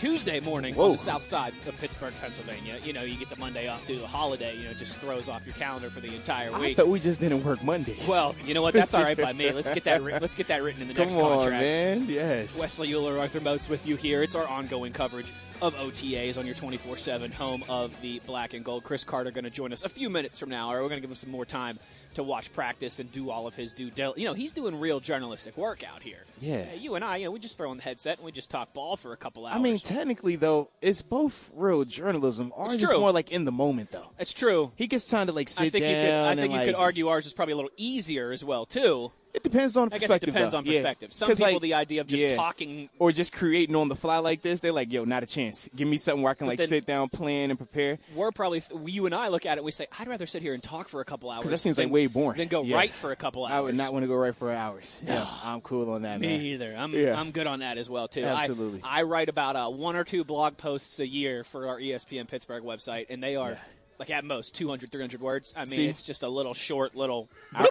Tuesday 0.00 0.40
morning 0.40 0.78
on 0.78 0.92
the 0.92 0.96
south 0.98 1.22
side 1.22 1.52
of 1.66 1.76
Pittsburgh, 1.76 2.14
Pennsylvania. 2.22 2.78
You 2.82 2.94
know, 2.94 3.02
you 3.02 3.18
get 3.18 3.28
the 3.28 3.36
Monday 3.36 3.68
off 3.68 3.86
due 3.86 3.98
to 3.98 4.04
a 4.04 4.06
holiday. 4.06 4.56
You 4.56 4.64
know, 4.64 4.70
it 4.70 4.78
just 4.78 4.98
throws 4.98 5.28
off 5.28 5.44
your 5.44 5.54
calendar 5.56 5.90
for 5.90 6.00
the 6.00 6.14
entire 6.14 6.50
week. 6.52 6.70
I 6.70 6.74
thought 6.74 6.88
we 6.88 7.00
just 7.00 7.20
didn't 7.20 7.44
work 7.44 7.62
Mondays. 7.62 8.08
Well, 8.08 8.34
you 8.46 8.54
know 8.54 8.62
what? 8.62 8.72
That's 8.72 8.94
all 8.94 9.02
right 9.02 9.14
by 9.18 9.34
me. 9.34 9.52
Let's 9.52 9.70
get 9.70 9.84
that. 9.84 10.02
Writ- 10.02 10.22
let's 10.22 10.34
get 10.34 10.48
that 10.48 10.62
written 10.62 10.80
in 10.80 10.88
the 10.88 10.94
come 10.94 11.08
next 11.08 11.16
on, 11.16 11.20
contract. 11.40 11.60
man. 11.60 12.06
Yes. 12.08 12.58
Wesley 12.58 12.94
Euler, 12.94 13.18
Arthur 13.18 13.40
Moats 13.40 13.68
with 13.68 13.86
you 13.86 13.96
here. 13.96 14.22
It's 14.22 14.34
our 14.34 14.46
ongoing 14.46 14.94
coverage 14.94 15.34
of 15.60 15.74
OTAs 15.74 16.38
on 16.38 16.46
your 16.46 16.54
24-7 16.54 17.34
home 17.34 17.62
of 17.68 17.92
the 18.00 18.20
black 18.24 18.54
and 18.54 18.64
gold. 18.64 18.84
Chris 18.84 19.04
Carter 19.04 19.30
going 19.30 19.44
to 19.44 19.50
join 19.50 19.70
us 19.70 19.84
a 19.84 19.90
few 19.90 20.08
minutes 20.08 20.38
from 20.38 20.48
now, 20.48 20.72
or 20.72 20.76
we're 20.76 20.88
going 20.88 20.92
to 20.96 21.00
give 21.02 21.10
him 21.10 21.16
some 21.16 21.30
more 21.30 21.44
time 21.44 21.78
to 22.20 22.28
watch 22.28 22.52
practice 22.52 22.98
and 23.00 23.10
do 23.10 23.30
all 23.30 23.46
of 23.46 23.54
his 23.54 23.72
due 23.72 23.90
diligence. 23.90 24.20
You 24.20 24.26
know, 24.28 24.34
he's 24.34 24.52
doing 24.52 24.78
real 24.78 25.00
journalistic 25.00 25.56
work 25.56 25.82
out 25.82 26.02
here. 26.02 26.24
Yeah. 26.40 26.66
Uh, 26.72 26.76
You 26.76 26.94
and 26.94 27.04
I, 27.04 27.16
you 27.16 27.24
know, 27.26 27.30
we 27.32 27.38
just 27.38 27.58
throw 27.58 27.70
in 27.72 27.78
the 27.78 27.82
headset 27.82 28.18
and 28.18 28.24
we 28.24 28.32
just 28.32 28.50
talk 28.50 28.72
ball 28.72 28.96
for 28.96 29.12
a 29.12 29.16
couple 29.16 29.46
hours. 29.46 29.56
I 29.56 29.58
mean, 29.58 29.78
technically, 29.78 30.36
though, 30.36 30.70
it's 30.80 31.02
both 31.02 31.50
real 31.54 31.84
journalism. 31.84 32.52
Ours 32.56 32.82
is 32.82 32.92
more 32.92 33.12
like 33.12 33.30
in 33.30 33.44
the 33.44 33.52
moment, 33.52 33.90
though. 33.90 34.10
it's 34.18 34.32
true. 34.32 34.72
He 34.76 34.86
gets 34.86 35.08
time 35.08 35.26
to 35.26 35.32
like 35.32 35.48
sit 35.48 35.64
I 35.66 35.70
think 35.70 35.84
down. 35.84 35.90
you 35.92 36.00
could. 36.06 36.14
I 36.14 36.34
think 36.36 36.52
you 36.52 36.58
like, 36.58 36.66
could 36.68 36.74
argue 36.76 37.08
ours 37.08 37.26
is 37.26 37.32
probably 37.32 37.52
a 37.52 37.56
little 37.56 37.70
easier 37.76 38.32
as 38.32 38.44
well 38.44 38.66
too. 38.66 39.10
It 39.32 39.42
depends 39.44 39.76
on 39.76 39.92
I 39.92 39.98
guess 39.98 40.10
it 40.10 40.20
depends 40.22 40.52
though. 40.52 40.58
on 40.58 40.66
Yeah. 40.66 40.78
perspective. 40.80 41.12
Some 41.12 41.28
'Cause, 41.28 41.38
people, 41.38 41.52
like, 41.54 41.62
the 41.62 41.74
idea 41.74 42.00
of 42.00 42.08
just 42.08 42.22
yeah. 42.22 42.34
talking 42.36 42.88
or 42.98 43.12
just 43.12 43.32
creating 43.32 43.76
on 43.76 43.88
the 43.88 43.94
fly 43.94 44.18
like 44.18 44.42
this, 44.42 44.60
they're 44.60 44.72
like, 44.72 44.90
"Yo, 44.92 45.04
not 45.04 45.22
a 45.22 45.26
chance. 45.26 45.68
Give 45.76 45.86
me 45.86 45.98
something 45.98 46.22
where 46.22 46.32
I 46.32 46.34
can 46.34 46.48
like 46.48 46.60
sit 46.60 46.84
down, 46.84 47.08
plan, 47.10 47.50
and 47.50 47.58
prepare." 47.58 47.98
we're 48.14 48.32
probably 48.32 48.62
you 48.86 49.06
and 49.06 49.14
I 49.14 49.28
look 49.28 49.46
at 49.46 49.56
it. 49.56 49.62
we 49.64 49.70
say, 49.70 49.86
I'd 49.98 50.08
rather 50.08 50.26
sit 50.26 50.42
here 50.42 50.52
and 50.54 50.62
talk 50.62 50.88
for 50.88 51.00
a 51.00 51.04
couple 51.04 51.30
hours. 51.30 51.40
Because 51.42 51.50
that 51.52 51.58
seems 51.58 51.76
than, 51.76 51.86
like 51.86 51.92
way 51.92 52.06
boring. 52.08 52.38
Than 52.38 52.48
go 52.48 52.62
Yeah. 52.62 52.76
right 52.76 52.92
for 52.92 53.12
a 53.12 53.16
couple 53.16 53.44
hours. 53.44 53.52
I 53.52 53.60
would 53.60 53.74
not 53.76 53.92
want 53.92 54.02
to 54.02 54.08
go 54.08 54.14
right 54.14 54.34
for 54.34 54.50
hours. 54.52 55.00
Yeah, 55.06 55.26
I'm 55.44 55.60
cool 55.60 55.90
on 55.90 56.02
that, 56.02 56.18
Me 56.20 56.26
man. 56.28 56.40
either. 56.40 56.74
I'm 56.76 56.92
Yeah. 56.92 57.18
I'm 57.20 57.30
good 57.30 57.46
on 57.46 57.60
that 57.60 57.78
as 57.78 57.88
well 57.88 58.08
too. 58.08 58.24
Absolutely. 58.24 58.80
I, 58.82 59.02
write 59.02 59.28
about 59.28 59.54
uh, 59.56 59.68
one 59.68 59.94
or 59.96 60.04
two 60.04 60.24
blog 60.24 60.56
posts 60.56 60.98
a 60.98 61.06
year 61.06 61.44
for 61.44 61.68
our 61.68 61.78
ESPN 61.78 62.26
Pittsburgh 62.26 62.62
website, 62.64 63.06
and 63.10 63.22
they 63.22 63.36
are 63.36 63.50
Yeah. 63.52 63.58
like 63.98 64.10
at 64.10 64.24
most 64.24 64.54
200, 64.54 64.90
300 64.90 65.20
words. 65.20 65.52
I 65.56 65.60
mean, 65.60 65.68
See? 65.68 65.86
it's 65.88 66.02
just 66.02 66.22
a 66.22 66.28
little 66.28 66.54
short, 66.54 66.94
little. 66.96 67.28
I- 67.54 67.68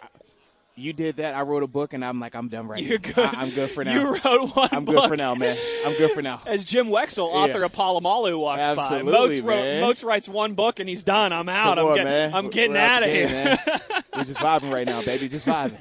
you 0.79 0.93
did 0.93 1.17
that. 1.17 1.35
I 1.35 1.41
wrote 1.41 1.63
a 1.63 1.67
book, 1.67 1.93
and 1.93 2.03
I'm 2.03 2.19
like, 2.19 2.35
I'm 2.35 2.47
done 2.47 2.67
right 2.67 2.81
You're 2.81 2.99
now. 2.99 3.13
good. 3.13 3.35
I, 3.35 3.43
am 3.43 3.49
good 3.51 3.69
for 3.69 3.83
now. 3.85 3.93
You 3.93 4.13
wrote 4.23 4.55
one. 4.55 4.69
I'm 4.71 4.85
book. 4.85 4.95
good 4.95 5.09
for 5.09 5.17
now, 5.17 5.35
man. 5.35 5.57
I'm 5.85 5.93
good 5.97 6.11
for 6.11 6.21
now. 6.21 6.41
As 6.47 6.63
Jim 6.63 6.87
Wexell, 6.87 7.27
author 7.27 7.59
Yeah. 7.59 7.65
of 7.65 7.71
Polamalu, 7.73 8.39
walks 8.39 8.61
Absolutely, 8.61 9.11
by. 9.11 9.17
Moats, 9.17 9.39
wrote. 9.41 9.81
Moats 9.81 10.03
writes 10.03 10.29
one 10.29 10.53
book 10.53 10.79
and 10.79 10.87
he's 10.89 11.03
done. 11.03 11.33
I'm 11.33 11.49
out. 11.49 11.75
Come 11.77 11.85
I'm, 11.85 11.91
on, 11.91 11.95
get- 11.97 12.03
man. 12.05 12.33
I'm 12.33 12.49
getting 12.49 12.73
We're 12.73 12.79
out 12.79 13.03
of 13.03 13.09
here. 13.09 13.27
game. 13.27 13.57
We're 14.15 14.23
just 14.23 14.39
vibing 14.39 14.71
right 14.73 14.85
now, 14.87 15.01
baby. 15.03 15.27
Just 15.29 15.47
vibing. 15.47 15.77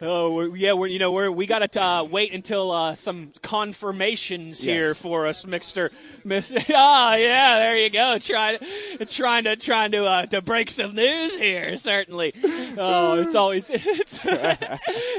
Oh 0.00 0.34
we're, 0.34 0.56
yeah, 0.56 0.72
we're 0.74 0.86
you 0.88 0.98
know 0.98 1.12
we're 1.12 1.30
we 1.30 1.46
got 1.46 1.70
to 1.72 1.82
uh, 1.82 2.02
wait 2.04 2.32
until 2.32 2.70
uh, 2.70 2.94
some 2.94 3.32
confirmations 3.42 4.60
here 4.60 4.94
for 4.94 5.26
us, 5.26 5.46
Mister. 5.46 5.90
Mister. 6.24 6.58
Ah, 6.74 7.14
yeah, 7.16 7.54
there 7.58 7.84
you 7.84 7.90
go. 7.90 8.16
Trying 8.22 8.56
trying 9.10 9.44
to 9.44 9.56
trying 9.56 9.90
to 9.92 10.04
uh, 10.06 10.26
to 10.26 10.42
break 10.42 10.70
some 10.70 10.94
news 10.94 11.34
here. 11.36 11.76
Certainly. 11.76 12.34
Oh, 12.76 13.20
it's 13.20 13.34
always 13.34 13.70
it's, 13.72 14.20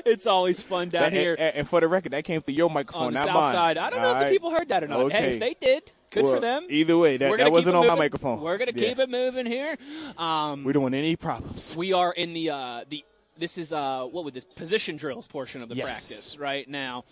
it's 0.05 0.27
always 0.27 0.59
fun 0.61 0.89
down 0.89 1.05
and, 1.05 1.13
here 1.13 1.35
and- 1.37 1.55
and 1.55 1.67
for 1.67 1.79
the 1.79 1.87
record, 1.87 2.11
that 2.13 2.23
came 2.23 2.41
through 2.41 2.55
your 2.55 2.69
microphone, 2.69 3.07
on 3.07 3.13
the 3.13 3.19
not 3.19 3.25
south 3.27 3.35
mine. 3.35 3.53
side. 3.53 3.77
I 3.77 3.89
don't 3.89 4.01
know 4.01 4.07
All 4.13 4.21
if 4.21 4.27
the 4.27 4.33
people 4.33 4.51
heard 4.51 4.69
that 4.69 4.83
or 4.83 4.87
not. 4.87 5.11
Hey, 5.11 5.33
if 5.33 5.39
they 5.39 5.55
did, 5.59 5.91
good 6.11 6.25
for 6.25 6.39
them. 6.39 6.65
Either 6.69 6.97
way, 6.97 7.17
that, 7.17 7.37
that 7.37 7.51
wasn't 7.51 7.75
on 7.75 7.87
my 7.87 7.95
microphone. 7.95 8.39
We're 8.41 8.57
gonna 8.57 8.71
Yeah. 8.75 8.89
keep 8.89 8.99
it 8.99 9.09
moving 9.09 9.45
here. 9.45 9.77
Um, 10.17 10.63
We 10.63 10.73
don't 10.73 10.83
want 10.83 10.95
any 10.95 11.15
problems. 11.15 11.75
we 11.75 11.93
are 11.93 12.11
in 12.13 12.33
the 12.33 12.49
uh, 12.51 12.81
the 12.89 13.03
this 13.39 13.57
is 13.57 13.73
uh, 13.73 14.03
what 14.03 14.25
would 14.25 14.33
this 14.33 14.45
position 14.45 14.97
drills 14.97 15.27
portion 15.27 15.63
of 15.63 15.69
the 15.69 15.75
Yes. 15.75 15.85
practice 15.85 16.37
right 16.37 16.67
now 16.67 17.05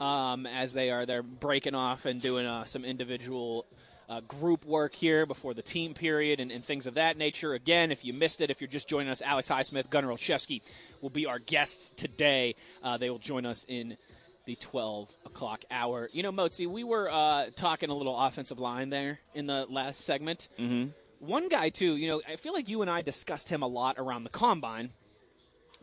um, 0.00 0.46
as 0.46 0.72
they 0.72 0.90
are 0.90 1.06
they're 1.06 1.22
breaking 1.22 1.74
off 1.74 2.06
and 2.06 2.20
doing 2.20 2.46
uh, 2.46 2.64
some 2.64 2.84
individual 2.84 3.66
uh, 4.08 4.20
group 4.20 4.64
work 4.64 4.94
here 4.94 5.26
before 5.26 5.54
the 5.54 5.62
team 5.62 5.94
period 5.94 6.40
and, 6.40 6.50
and, 6.52 6.62
things 6.64 6.86
of 6.86 6.94
that 6.94 7.16
nature. 7.16 7.54
Again, 7.54 7.90
if 7.90 8.04
you 8.04 8.12
missed 8.12 8.42
it, 8.42 8.50
if 8.50 8.60
you're 8.60 8.68
just 8.68 8.86
joining 8.88 9.08
us, 9.08 9.22
Alex 9.22 9.48
Highsmith, 9.48 9.88
Gunnar 9.88 10.08
Olszewski 10.08 10.60
will 11.00 11.10
be 11.10 11.24
our 11.26 11.38
guests 11.38 11.90
today. 11.96 12.54
Uh, 12.82 12.98
they 12.98 13.08
will 13.08 13.18
join 13.18 13.46
us 13.46 13.64
in 13.66 13.96
the 14.44 14.56
12 14.56 15.10
o'clock 15.24 15.64
hour. 15.70 16.10
You 16.12 16.22
know, 16.22 16.32
Moatsy, 16.32 16.66
we 16.66 16.84
were 16.84 17.10
uh, 17.10 17.46
talking 17.56 17.88
a 17.88 17.94
little 17.94 18.18
offensive 18.18 18.58
line 18.58 18.90
there 18.90 19.20
in 19.34 19.46
the 19.46 19.66
last 19.70 20.02
segment. 20.02 20.48
Mm-hmm. 20.58 20.90
One 21.26 21.48
guy, 21.48 21.70
too, 21.70 21.96
you 21.96 22.08
know, 22.08 22.20
I 22.28 22.36
feel 22.36 22.52
like 22.52 22.68
you 22.68 22.82
and 22.82 22.90
I 22.90 23.00
discussed 23.00 23.48
him 23.48 23.62
a 23.62 23.66
lot 23.66 23.96
around 23.96 24.24
the 24.24 24.30
combine 24.30 24.90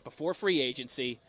before 0.03 0.33
free 0.33 0.61
agency 0.61 1.19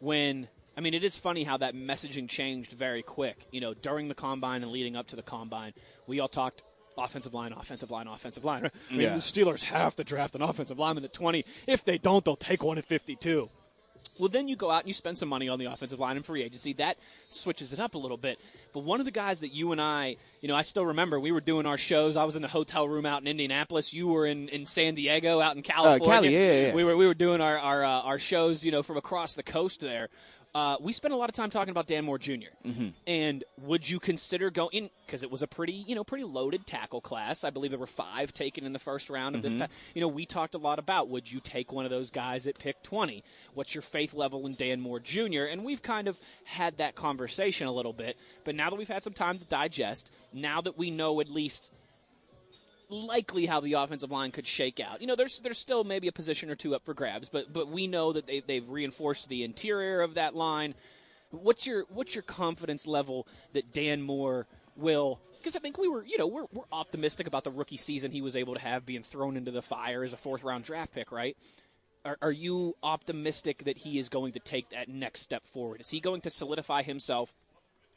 when 0.00 0.48
I 0.76 0.80
mean, 0.80 0.94
it 0.94 1.04
is 1.04 1.18
funny 1.18 1.44
how 1.44 1.58
that 1.58 1.74
messaging 1.74 2.28
changed 2.28 2.72
very 2.72 3.02
quick. 3.02 3.46
You 3.50 3.60
know, 3.60 3.74
during 3.74 4.08
the 4.08 4.14
combine 4.14 4.62
and 4.62 4.72
leading 4.72 4.96
up 4.96 5.06
to 5.08 5.16
the 5.16 5.22
combine, 5.22 5.74
we 6.06 6.18
all 6.18 6.28
talked 6.28 6.62
offensive 6.96 7.34
line, 7.34 7.52
offensive 7.52 7.90
line, 7.90 8.06
offensive 8.06 8.44
line. 8.44 8.70
I 8.90 8.92
mean, 8.92 9.00
Yeah. 9.02 9.14
the 9.14 9.20
Steelers 9.20 9.64
have 9.64 9.94
to 9.96 10.04
draft 10.04 10.34
an 10.34 10.42
offensive 10.42 10.78
lineman 10.78 11.04
at 11.04 11.12
20. 11.12 11.44
If 11.66 11.84
they 11.84 11.98
don't, 11.98 12.24
they'll 12.24 12.36
take 12.36 12.62
one 12.62 12.78
at 12.78 12.84
52. 12.86 13.50
Well, 14.22 14.28
then 14.28 14.46
you 14.46 14.54
go 14.54 14.70
out 14.70 14.82
and 14.82 14.86
you 14.86 14.94
spend 14.94 15.18
some 15.18 15.28
money 15.28 15.48
on 15.48 15.58
the 15.58 15.64
offensive 15.64 15.98
line 15.98 16.16
in 16.16 16.22
free 16.22 16.44
agency. 16.44 16.74
That 16.74 16.96
switches 17.28 17.72
it 17.72 17.80
up 17.80 17.96
a 17.96 17.98
little 17.98 18.16
bit. 18.16 18.38
But 18.72 18.84
one 18.84 19.00
of 19.00 19.04
the 19.04 19.10
guys 19.10 19.40
that 19.40 19.48
you 19.48 19.72
and 19.72 19.80
I, 19.80 20.14
you 20.40 20.46
know, 20.46 20.54
I 20.54 20.62
still 20.62 20.86
remember 20.86 21.18
we 21.18 21.32
were 21.32 21.40
doing 21.40 21.66
our 21.66 21.76
shows. 21.76 22.16
I 22.16 22.22
was 22.22 22.36
in 22.36 22.42
the 22.42 22.46
hotel 22.46 22.86
room 22.86 23.04
out 23.04 23.20
in 23.22 23.26
Indianapolis. 23.26 23.92
You 23.92 24.06
were 24.06 24.24
in, 24.24 24.48
in 24.50 24.64
San 24.64 24.94
Diego, 24.94 25.40
out 25.40 25.56
in 25.56 25.62
California. 25.62 26.06
Cali, 26.06 26.28
yeah, 26.28 26.38
yeah, 26.38 26.66
yeah. 26.68 26.74
We 26.74 26.84
were 26.84 26.96
we 26.96 27.04
were 27.04 27.14
doing 27.14 27.40
our 27.40 27.58
our, 27.58 27.82
uh, 27.82 27.88
our 28.02 28.20
shows, 28.20 28.64
you 28.64 28.70
know, 28.70 28.84
from 28.84 28.96
across 28.96 29.34
the 29.34 29.42
coast 29.42 29.80
there. 29.80 30.08
Uh, 30.54 30.76
we 30.80 30.92
spent 30.92 31.14
a 31.14 31.16
lot 31.16 31.30
of 31.30 31.34
time 31.34 31.48
talking 31.48 31.70
about 31.70 31.86
Dan 31.86 32.04
Moore 32.04 32.18
junior 32.18 32.50
Mm-hmm. 32.66 32.88
And 33.06 33.44
would 33.60 33.88
you 33.88 33.98
consider 33.98 34.50
going 34.50 34.90
because 35.06 35.22
it 35.22 35.30
was 35.30 35.42
a 35.42 35.46
pretty, 35.46 35.72
you 35.72 35.94
know, 35.94 36.04
pretty 36.04 36.24
loaded 36.24 36.66
tackle 36.66 37.00
class. 37.00 37.44
I 37.44 37.50
believe 37.50 37.70
there 37.70 37.80
were 37.80 37.86
five 37.86 38.32
taken 38.32 38.64
in 38.64 38.72
the 38.72 38.78
first 38.78 39.10
round 39.10 39.34
of 39.34 39.42
this. 39.42 39.54
Mm-hmm. 39.54 39.62
Pa- 39.62 39.72
you 39.94 40.00
know, 40.00 40.08
we 40.08 40.26
talked 40.26 40.54
a 40.54 40.58
lot 40.58 40.78
about 40.78 41.08
would 41.08 41.30
you 41.30 41.40
take 41.40 41.72
one 41.72 41.84
of 41.84 41.90
those 41.90 42.10
guys 42.10 42.46
at 42.46 42.58
pick 42.58 42.82
twenty? 42.82 43.24
What's 43.54 43.74
your 43.74 43.82
faith 43.82 44.14
level 44.14 44.46
in 44.46 44.54
Dan 44.54 44.80
Moore 44.80 45.00
Jr. 45.00 45.44
And 45.50 45.64
we've 45.64 45.82
kind 45.82 46.08
of 46.08 46.18
had 46.44 46.78
that 46.78 46.94
conversation 46.94 47.66
a 47.66 47.72
little 47.72 47.92
bit. 47.92 48.16
But 48.44 48.54
now 48.54 48.70
that 48.70 48.76
we've 48.76 48.88
had 48.88 49.02
some 49.02 49.12
time 49.14 49.38
to 49.38 49.44
digest, 49.44 50.10
now 50.32 50.60
that 50.60 50.78
we 50.78 50.90
know 50.90 51.20
at 51.20 51.28
least 51.28 51.72
likely 52.92 53.46
how 53.46 53.60
the 53.60 53.72
offensive 53.74 54.10
line 54.10 54.30
could 54.30 54.46
shake 54.46 54.78
out. 54.78 55.00
You 55.00 55.06
know, 55.06 55.16
there's 55.16 55.40
there's 55.40 55.58
still 55.58 55.82
maybe 55.84 56.08
a 56.08 56.12
position 56.12 56.50
or 56.50 56.54
two 56.54 56.74
up 56.74 56.84
for 56.84 56.94
grabs, 56.94 57.28
but 57.28 57.52
but 57.52 57.68
we 57.68 57.86
know 57.86 58.12
that 58.12 58.26
they 58.26 58.40
they've 58.40 58.68
reinforced 58.68 59.28
the 59.28 59.42
interior 59.42 60.00
of 60.00 60.14
that 60.14 60.34
line. 60.34 60.74
What's 61.30 61.66
your 61.66 61.84
what's 61.88 62.14
your 62.14 62.22
confidence 62.22 62.86
level 62.86 63.26
that 63.54 63.72
Dan 63.72 64.02
Moore 64.02 64.46
will? 64.76 65.18
Because 65.38 65.56
I 65.56 65.58
think 65.58 65.78
we 65.78 65.88
were, 65.88 66.04
you 66.04 66.18
know, 66.18 66.28
we're, 66.28 66.46
we're 66.52 66.64
optimistic 66.70 67.26
about 67.26 67.42
the 67.42 67.50
rookie 67.50 67.76
season 67.76 68.12
he 68.12 68.22
was 68.22 68.36
able 68.36 68.54
to 68.54 68.60
have 68.60 68.86
being 68.86 69.02
thrown 69.02 69.36
into 69.36 69.50
the 69.50 69.62
fire 69.62 70.04
as 70.04 70.12
a 70.12 70.16
fourth 70.16 70.44
round 70.44 70.64
draft 70.64 70.94
pick, 70.94 71.10
right? 71.10 71.36
Are, 72.04 72.18
are 72.20 72.32
you 72.32 72.74
optimistic 72.82 73.64
that 73.64 73.78
he 73.78 73.98
is 73.98 74.08
going 74.08 74.32
to 74.32 74.40
take 74.40 74.70
that 74.70 74.88
next 74.88 75.22
step 75.22 75.46
forward? 75.46 75.80
Is 75.80 75.90
he 75.90 76.00
going 76.00 76.20
to 76.22 76.30
solidify 76.30 76.82
himself 76.82 77.32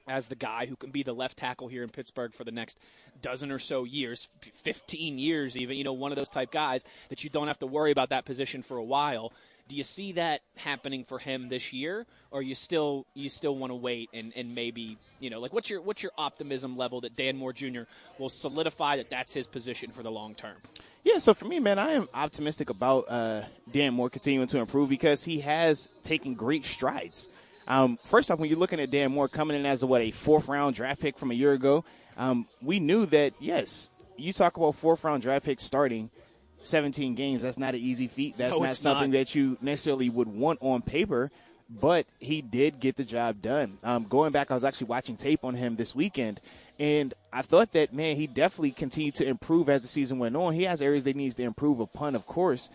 as 0.07 0.27
the 0.27 0.35
guy 0.35 0.65
who 0.65 0.75
can 0.75 0.91
be 0.91 1.03
the 1.03 1.13
left 1.13 1.37
tackle 1.37 1.67
here 1.67 1.83
in 1.83 1.89
Pittsburgh 1.89 2.33
for 2.33 2.43
the 2.43 2.51
next 2.51 2.79
dozen 3.21 3.51
or 3.51 3.59
so 3.59 3.83
years, 3.83 4.29
15 4.41 5.17
years 5.17 5.57
even, 5.57 5.77
you 5.77 5.83
know, 5.83 5.93
one 5.93 6.11
of 6.11 6.15
those 6.15 6.29
type 6.29 6.51
guys 6.51 6.83
that 7.09 7.23
you 7.23 7.29
don't 7.29 7.47
have 7.47 7.59
to 7.59 7.67
worry 7.67 7.91
about 7.91 8.09
that 8.09 8.25
position 8.25 8.61
for 8.61 8.77
a 8.77 8.83
while. 8.83 9.31
Do 9.67 9.75
you 9.75 9.83
see 9.83 10.11
that 10.11 10.41
happening 10.57 11.03
for 11.03 11.17
him 11.17 11.49
this 11.49 11.73
year 11.73 12.05
or 12.29 12.43
you 12.43 12.53
still 12.53 13.07
you 13.15 13.29
still 13.29 13.55
want 13.55 13.71
to 13.71 13.75
wait 13.75 14.09
and, 14.13 14.31
and 14.35 14.53
maybe, 14.53 14.97
you 15.19 15.31
know, 15.31 15.39
like 15.39 15.53
what's 15.53 15.71
your 15.71 15.81
what's 15.81 16.03
your 16.03 16.11
optimism 16.19 16.77
level 16.77 17.01
that 17.01 17.15
Dan 17.15 17.35
Moore 17.35 17.51
Jr. 17.51 17.81
will 18.19 18.29
solidify 18.29 18.97
that 18.97 19.09
that's 19.09 19.33
his 19.33 19.47
position 19.47 19.89
for 19.89 20.03
the 20.03 20.11
long 20.11 20.35
term? 20.35 20.57
Yeah, 21.03 21.19
so 21.19 21.33
for 21.35 21.45
me, 21.45 21.59
man, 21.59 21.77
I 21.77 21.91
am 21.91 22.07
optimistic 22.15 22.71
about 22.71 23.05
uh, 23.07 23.43
Dan 23.71 23.93
Moore 23.93 24.09
continuing 24.09 24.47
to 24.47 24.59
improve 24.59 24.89
because 24.89 25.23
he 25.23 25.39
has 25.41 25.87
taken 26.03 26.33
great 26.33 26.65
strides. 26.65 27.29
Um, 27.67 27.97
first 28.03 28.29
off, 28.29 28.39
when 28.39 28.49
you're 28.49 28.59
looking 28.59 28.79
at 28.79 28.91
Dan 28.91 29.11
Moore 29.11 29.27
coming 29.27 29.57
in 29.57 29.65
as 29.65 29.83
a, 29.83 29.87
what 29.87 30.01
a 30.01 30.11
fourth 30.11 30.47
round 30.47 30.75
draft 30.75 31.01
pick 31.01 31.17
from 31.17 31.31
a 31.31 31.33
year 31.33 31.53
ago, 31.53 31.83
um, 32.17 32.47
we 32.61 32.79
knew 32.79 33.05
that 33.07 33.33
yes, 33.39 33.89
you 34.17 34.31
talk 34.33 34.55
about 34.57 34.75
fourth 34.75 35.03
round 35.03 35.21
draft 35.23 35.45
picks 35.45 35.63
starting 35.63 36.09
17 36.59 37.15
games. 37.15 37.43
That's 37.43 37.57
not 37.57 37.73
an 37.73 37.81
easy 37.81 38.07
feat. 38.07 38.37
That's 38.37 38.55
No, 38.55 38.63
not 38.63 38.75
something 38.75 39.11
not. 39.11 39.17
that 39.17 39.35
you 39.35 39.57
necessarily 39.61 40.09
would 40.09 40.27
want 40.27 40.59
on 40.61 40.81
paper. 40.81 41.31
But 41.67 42.05
he 42.19 42.43
did 42.43 42.79
get 42.79 42.95
the 42.95 43.03
job 43.03 43.41
done. 43.41 43.79
Um, 43.83 44.03
going 44.03 44.31
back, 44.31 44.51
I 44.51 44.53
was 44.53 44.63
actually 44.63 44.85
watching 44.85 45.17
tape 45.17 45.43
on 45.43 45.55
him 45.55 45.75
this 45.75 45.95
weekend, 45.95 46.39
and 46.79 47.11
I 47.33 47.41
thought 47.41 47.71
that 47.71 47.91
man, 47.91 48.17
he 48.17 48.27
definitely 48.27 48.69
continued 48.69 49.15
to 49.15 49.25
improve 49.27 49.67
as 49.67 49.81
the 49.81 49.87
season 49.87 50.19
went 50.19 50.35
on. 50.35 50.53
He 50.53 50.65
has 50.65 50.79
areas 50.79 51.05
that 51.05 51.15
he 51.15 51.17
needs 51.17 51.33
to 51.37 51.43
improve 51.43 51.79
upon, 51.79 52.13
of 52.13 52.27
course. 52.27 52.69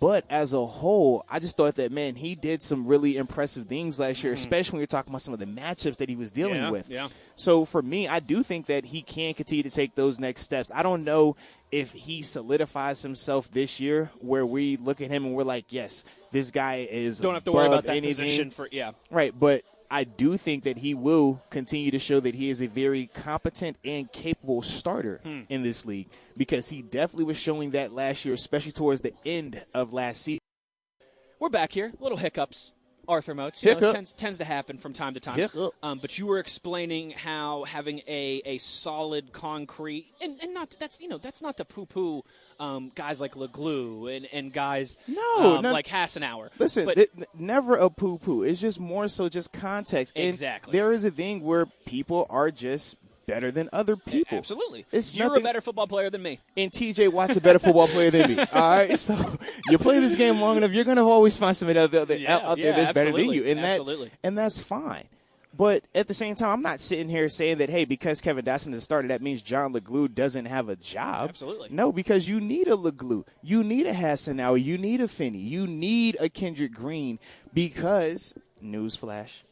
But 0.00 0.24
as 0.28 0.52
a 0.52 0.64
whole, 0.64 1.24
I 1.30 1.38
just 1.38 1.56
thought 1.56 1.76
that 1.76 1.92
man, 1.92 2.16
he 2.16 2.34
did 2.34 2.62
some 2.62 2.86
really 2.86 3.16
impressive 3.16 3.66
things 3.66 4.00
last 4.00 4.24
year, 4.24 4.32
mm-hmm. 4.32 4.38
especially 4.38 4.76
when 4.76 4.80
you're 4.80 4.86
talking 4.86 5.10
about 5.10 5.22
some 5.22 5.34
of 5.34 5.40
the 5.40 5.46
matchups 5.46 5.98
that 5.98 6.08
he 6.08 6.16
was 6.16 6.32
dealing. 6.32 6.56
Yeah, 6.56 6.70
with. 6.70 6.90
yeah. 6.90 7.08
So 7.36 7.64
for 7.64 7.82
me, 7.82 8.08
I 8.08 8.20
do 8.20 8.42
think 8.42 8.66
that 8.66 8.86
he 8.86 9.02
can 9.02 9.34
continue 9.34 9.62
to 9.62 9.70
take 9.70 9.94
those 9.94 10.18
next 10.18 10.42
steps. 10.42 10.72
I 10.74 10.82
don't 10.82 11.04
know 11.04 11.36
if 11.70 11.92
he 11.92 12.22
solidifies 12.22 13.02
himself 13.02 13.50
this 13.50 13.80
year, 13.80 14.10
where 14.20 14.46
we 14.46 14.76
look 14.76 15.00
at 15.00 15.10
him 15.10 15.24
and 15.24 15.34
we're 15.34 15.42
like, 15.42 15.66
yes, 15.70 16.04
this 16.30 16.50
guy 16.50 16.86
is 16.88 17.18
Don't 17.18 17.34
have 17.34 17.44
to 17.44 17.52
worry 17.52 17.66
about 17.66 17.84
that 17.84 17.96
anything. 17.96 18.24
position 18.24 18.50
for 18.50 18.68
yeah. 18.70 18.92
Right, 19.10 19.34
but 19.38 19.62
I 19.90 20.04
do 20.04 20.36
think 20.36 20.64
that 20.64 20.78
he 20.78 20.94
will 20.94 21.40
continue 21.50 21.90
to 21.90 21.98
show 21.98 22.18
that 22.20 22.34
he 22.34 22.50
is 22.50 22.60
a 22.60 22.66
very 22.66 23.06
competent 23.06 23.76
and 23.84 24.10
capable 24.12 24.62
starter 24.62 25.20
Hmm. 25.22 25.42
in 25.48 25.62
this 25.62 25.84
league 25.86 26.08
because 26.36 26.68
he 26.68 26.82
definitely 26.82 27.24
was 27.26 27.38
showing 27.38 27.70
that 27.72 27.92
last 27.92 28.24
year, 28.24 28.34
especially 28.34 28.72
towards 28.72 29.00
the 29.02 29.12
end 29.24 29.62
of 29.74 29.92
last 29.92 30.22
season. 30.22 30.40
We're 31.38 31.48
back 31.50 31.72
here. 31.72 31.92
Little 32.00 32.18
hiccups. 32.18 32.72
Arthur 33.06 33.34
Moats. 33.34 33.62
You 33.62 33.78
know, 33.78 33.92
tends, 33.92 34.14
tends 34.14 34.38
to 34.38 34.44
happen 34.46 34.78
from 34.78 34.94
time 34.94 35.12
to 35.12 35.20
time. 35.20 35.36
Hiccup. 35.38 35.74
Um, 35.82 35.98
but 35.98 36.18
you 36.18 36.26
were 36.26 36.38
explaining 36.38 37.10
how 37.10 37.64
having 37.64 37.98
a, 38.08 38.40
a 38.46 38.56
solid 38.58 39.30
concrete 39.32 40.06
and, 40.22 40.40
and 40.42 40.54
not 40.54 40.74
that's 40.80 41.00
you 41.02 41.08
know 41.08 41.18
that's 41.18 41.42
not 41.42 41.58
the 41.58 41.66
poo 41.66 41.84
poo 41.84 42.22
um, 42.60 42.92
guys 42.94 43.20
like 43.20 43.34
Leglue 43.34 44.14
and, 44.16 44.26
and 44.32 44.52
guys 44.52 44.98
No, 45.06 45.56
um, 45.56 45.62
no- 45.62 45.72
like 45.72 45.86
Hassenauer. 45.86 46.50
Listen, 46.58 46.84
but 46.84 46.98
it, 46.98 47.10
never 47.38 47.74
a 47.76 47.90
poo 47.90 48.18
poo. 48.18 48.42
It's 48.42 48.60
just 48.60 48.78
more 48.80 49.08
so 49.08 49.28
just 49.28 49.52
context. 49.52 50.12
And 50.16 50.28
Exactly. 50.28 50.72
there 50.72 50.92
is 50.92 51.04
a 51.04 51.10
thing 51.10 51.42
where 51.42 51.66
people 51.86 52.26
are 52.30 52.50
just 52.50 52.96
better 53.26 53.50
than 53.50 53.70
other 53.72 53.96
people. 53.96 54.36
absolutely, 54.36 54.84
It's 54.92 55.14
you're 55.14 55.28
nothing- 55.28 55.42
a 55.42 55.44
better 55.44 55.60
football 55.62 55.86
player 55.86 56.10
than 56.10 56.22
me. 56.22 56.40
and 56.58 56.70
TJ 56.70 57.08
Watt's 57.10 57.36
a 57.36 57.40
better 57.40 57.58
football 57.58 57.88
player 57.88 58.10
than 58.10 58.36
me. 58.36 58.38
All 58.52 58.70
right, 58.76 58.98
so 58.98 59.16
you 59.70 59.78
play 59.78 59.98
this 60.00 60.14
game 60.14 60.40
long 60.42 60.58
enough, 60.58 60.72
you're 60.72 60.84
gonna 60.84 61.06
always 61.08 61.34
find 61.36 61.56
somebody 61.56 61.78
out 61.78 61.90
there, 61.90 62.04
Yeah, 62.18 62.36
out 62.36 62.56
there 62.56 62.66
yeah, 62.66 62.72
that's 62.76 62.92
better 62.92 63.12
than 63.12 63.30
you, 63.32 63.44
and 63.46 63.60
absolutely. 63.60 64.08
that 64.08 64.18
and 64.24 64.36
that's 64.36 64.58
fine. 64.62 65.04
But 65.56 65.84
at 65.94 66.08
the 66.08 66.14
same 66.14 66.34
time, 66.34 66.50
I'm 66.50 66.62
not 66.62 66.80
sitting 66.80 67.08
here 67.08 67.28
saying 67.28 67.58
that 67.58 67.70
hey, 67.70 67.84
because 67.84 68.20
Kevin 68.20 68.44
Dotson 68.44 68.72
is 68.74 68.82
started, 68.82 69.10
that 69.10 69.22
means 69.22 69.40
John 69.42 69.72
Leglue 69.72 70.12
doesn't 70.12 70.46
have 70.46 70.68
a 70.68 70.76
job. 70.76 71.28
Absolutely. 71.30 71.68
no, 71.70 71.92
because 71.92 72.28
you 72.28 72.40
need 72.40 72.66
a 72.66 72.76
Leglue, 72.76 73.24
you 73.42 73.62
need 73.62 73.86
a 73.86 73.92
Hassenauer, 73.92 74.62
you 74.62 74.78
need 74.78 75.00
a 75.00 75.06
Finney, 75.08 75.38
you 75.38 75.66
need 75.66 76.16
a 76.20 76.28
Kendrick 76.28 76.72
Green, 76.72 77.18
because 77.52 78.34
newsflash, 78.62 79.42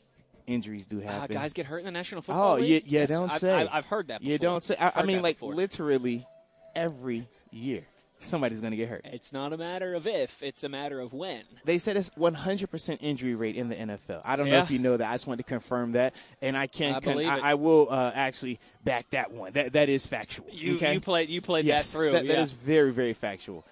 injuries 0.46 0.86
do 0.86 0.98
Uh, 1.00 1.06
happen. 1.06 1.36
guys 1.36 1.52
get 1.52 1.66
hurt 1.66 1.78
in 1.78 1.84
the 1.84 1.90
National 1.92 2.20
Football 2.22 2.54
Oh, 2.54 2.60
League. 2.60 2.84
you 2.86 2.98
That's- 2.98 3.08
don't 3.16 3.30
I've, 3.32 3.38
say. 3.40 3.52
I've, 3.54 3.68
I've 3.70 3.86
heard 3.86 4.08
that. 4.08 4.20
Before. 4.20 4.32
You 4.32 4.38
don't 4.38 4.64
say. 4.64 4.74
I, 4.80 4.92
I 4.96 5.02
mean, 5.04 5.22
like 5.22 5.36
before. 5.36 5.54
literally 5.54 6.26
every 6.74 7.26
year, 7.52 7.84
somebody's 8.24 8.60
going 8.60 8.72
to 8.72 8.76
get 8.76 8.88
hurt. 8.88 9.02
It's 9.04 9.32
not 9.32 9.52
a 9.52 9.56
matter 9.56 9.94
of 9.94 10.06
if; 10.06 10.42
it's 10.42 10.64
a 10.64 10.68
matter 10.68 11.00
of 11.00 11.12
when. 11.12 11.42
They 11.64 11.78
said 11.78 11.96
it's 11.96 12.10
100% 12.10 12.98
injury 13.00 13.34
rate 13.34 13.56
in 13.56 13.68
the 13.68 13.76
NFL. 13.76 14.22
I 14.24 14.36
don't 14.36 14.48
know 14.48 14.58
if 14.58 14.70
you 14.70 14.78
know 14.78 14.96
that. 14.96 15.08
I 15.08 15.14
just 15.14 15.26
wanted 15.26 15.44
to 15.44 15.48
confirm 15.48 15.92
that, 15.92 16.14
and 16.40 16.56
I 16.56 16.66
can. 16.66 16.94
I 16.94 17.00
con- 17.00 17.24
I, 17.24 17.38
I 17.50 17.54
will 17.54 17.88
uh, 17.90 18.12
actually 18.14 18.58
back 18.84 19.10
that 19.10 19.32
one. 19.32 19.52
That 19.52 19.72
that 19.74 19.88
is 19.88 20.06
factual. 20.06 20.46
You 20.50 20.76
okay? 20.76 20.94
you 20.94 21.00
played 21.00 21.28
you 21.28 21.40
played 21.40 21.64
yes, 21.64 21.90
that 21.90 21.96
through. 21.98 22.12
That, 22.12 22.24
yeah. 22.24 22.36
that 22.36 22.42
is 22.42 22.52
very 22.52 22.92
very 22.92 23.12
factual. 23.12 23.64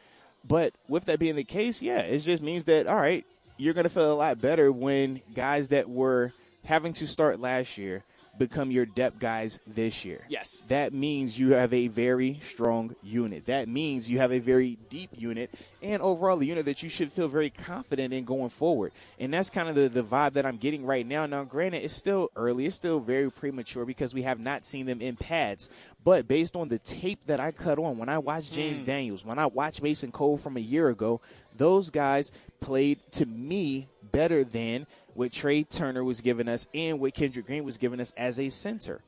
But 0.46 0.72
with 0.88 1.04
that 1.06 1.18
being 1.18 1.36
the 1.36 1.44
case, 1.44 1.82
yeah, 1.82 2.00
it 2.00 2.18
just 2.20 2.42
means 2.42 2.64
that 2.64 2.86
all 2.86 2.96
right, 2.96 3.24
you're 3.56 3.74
going 3.74 3.84
to 3.84 3.90
feel 3.90 4.12
a 4.12 4.14
lot 4.14 4.40
better 4.40 4.72
when 4.72 5.20
guys 5.34 5.68
that 5.68 5.88
were 5.88 6.32
having 6.64 6.92
to 6.94 7.06
start 7.06 7.40
last 7.40 7.78
year 7.78 8.02
become 8.40 8.70
your 8.70 8.86
depth 8.86 9.20
guys 9.20 9.60
this 9.66 10.04
year. 10.04 10.24
Yes. 10.28 10.62
That 10.68 10.94
means 10.94 11.38
you 11.38 11.52
have 11.52 11.72
a 11.74 11.88
very 11.88 12.40
strong 12.40 12.96
unit. 13.04 13.46
That 13.46 13.68
means 13.68 14.10
you 14.10 14.18
have 14.18 14.32
a 14.32 14.38
very 14.38 14.78
deep 14.88 15.10
unit 15.14 15.50
and 15.82 16.00
overall 16.00 16.40
a 16.40 16.44
unit 16.44 16.64
that 16.64 16.82
you 16.82 16.88
should 16.88 17.12
feel 17.12 17.28
very 17.28 17.50
confident 17.50 18.14
in 18.14 18.24
going 18.24 18.48
forward. 18.48 18.92
And 19.18 19.32
that's 19.32 19.50
kind 19.50 19.68
of 19.68 19.74
the, 19.74 19.90
the 19.90 20.02
vibe 20.02 20.32
that 20.32 20.46
I'm 20.46 20.56
getting 20.56 20.86
right 20.86 21.06
now. 21.06 21.26
Now, 21.26 21.44
granted, 21.44 21.84
it's 21.84 21.94
still 21.94 22.30
early, 22.34 22.64
it's 22.64 22.74
still 22.74 22.98
very 22.98 23.30
premature 23.30 23.84
because 23.84 24.14
we 24.14 24.22
have 24.22 24.40
not 24.40 24.64
seen 24.64 24.86
them 24.86 25.02
in 25.02 25.16
pads. 25.16 25.68
But 26.02 26.26
based 26.26 26.56
on 26.56 26.68
the 26.68 26.78
tape 26.78 27.20
that 27.26 27.40
I 27.40 27.52
cut 27.52 27.78
on, 27.78 27.98
when 27.98 28.08
I 28.08 28.18
watched 28.18 28.54
James 28.54 28.80
hmm. 28.80 28.86
Daniels, 28.86 29.22
when 29.22 29.38
I 29.38 29.46
watched 29.46 29.82
Mason 29.82 30.10
Cole 30.10 30.38
from 30.38 30.56
a 30.56 30.60
year 30.60 30.88
ago, 30.88 31.20
those 31.58 31.90
guys 31.90 32.32
played 32.60 33.00
to 33.12 33.26
me 33.26 33.86
better 34.12 34.44
than 34.44 34.86
what 35.14 35.30
Trai 35.32 35.68
Turner 35.68 36.04
was 36.04 36.20
giving 36.20 36.48
us 36.48 36.66
and 36.74 37.00
what 37.00 37.14
Kendrick 37.14 37.46
Green 37.46 37.64
was 37.64 37.78
giving 37.78 38.00
us 38.00 38.12
as 38.16 38.38
a 38.38 38.48
center. 38.50 39.00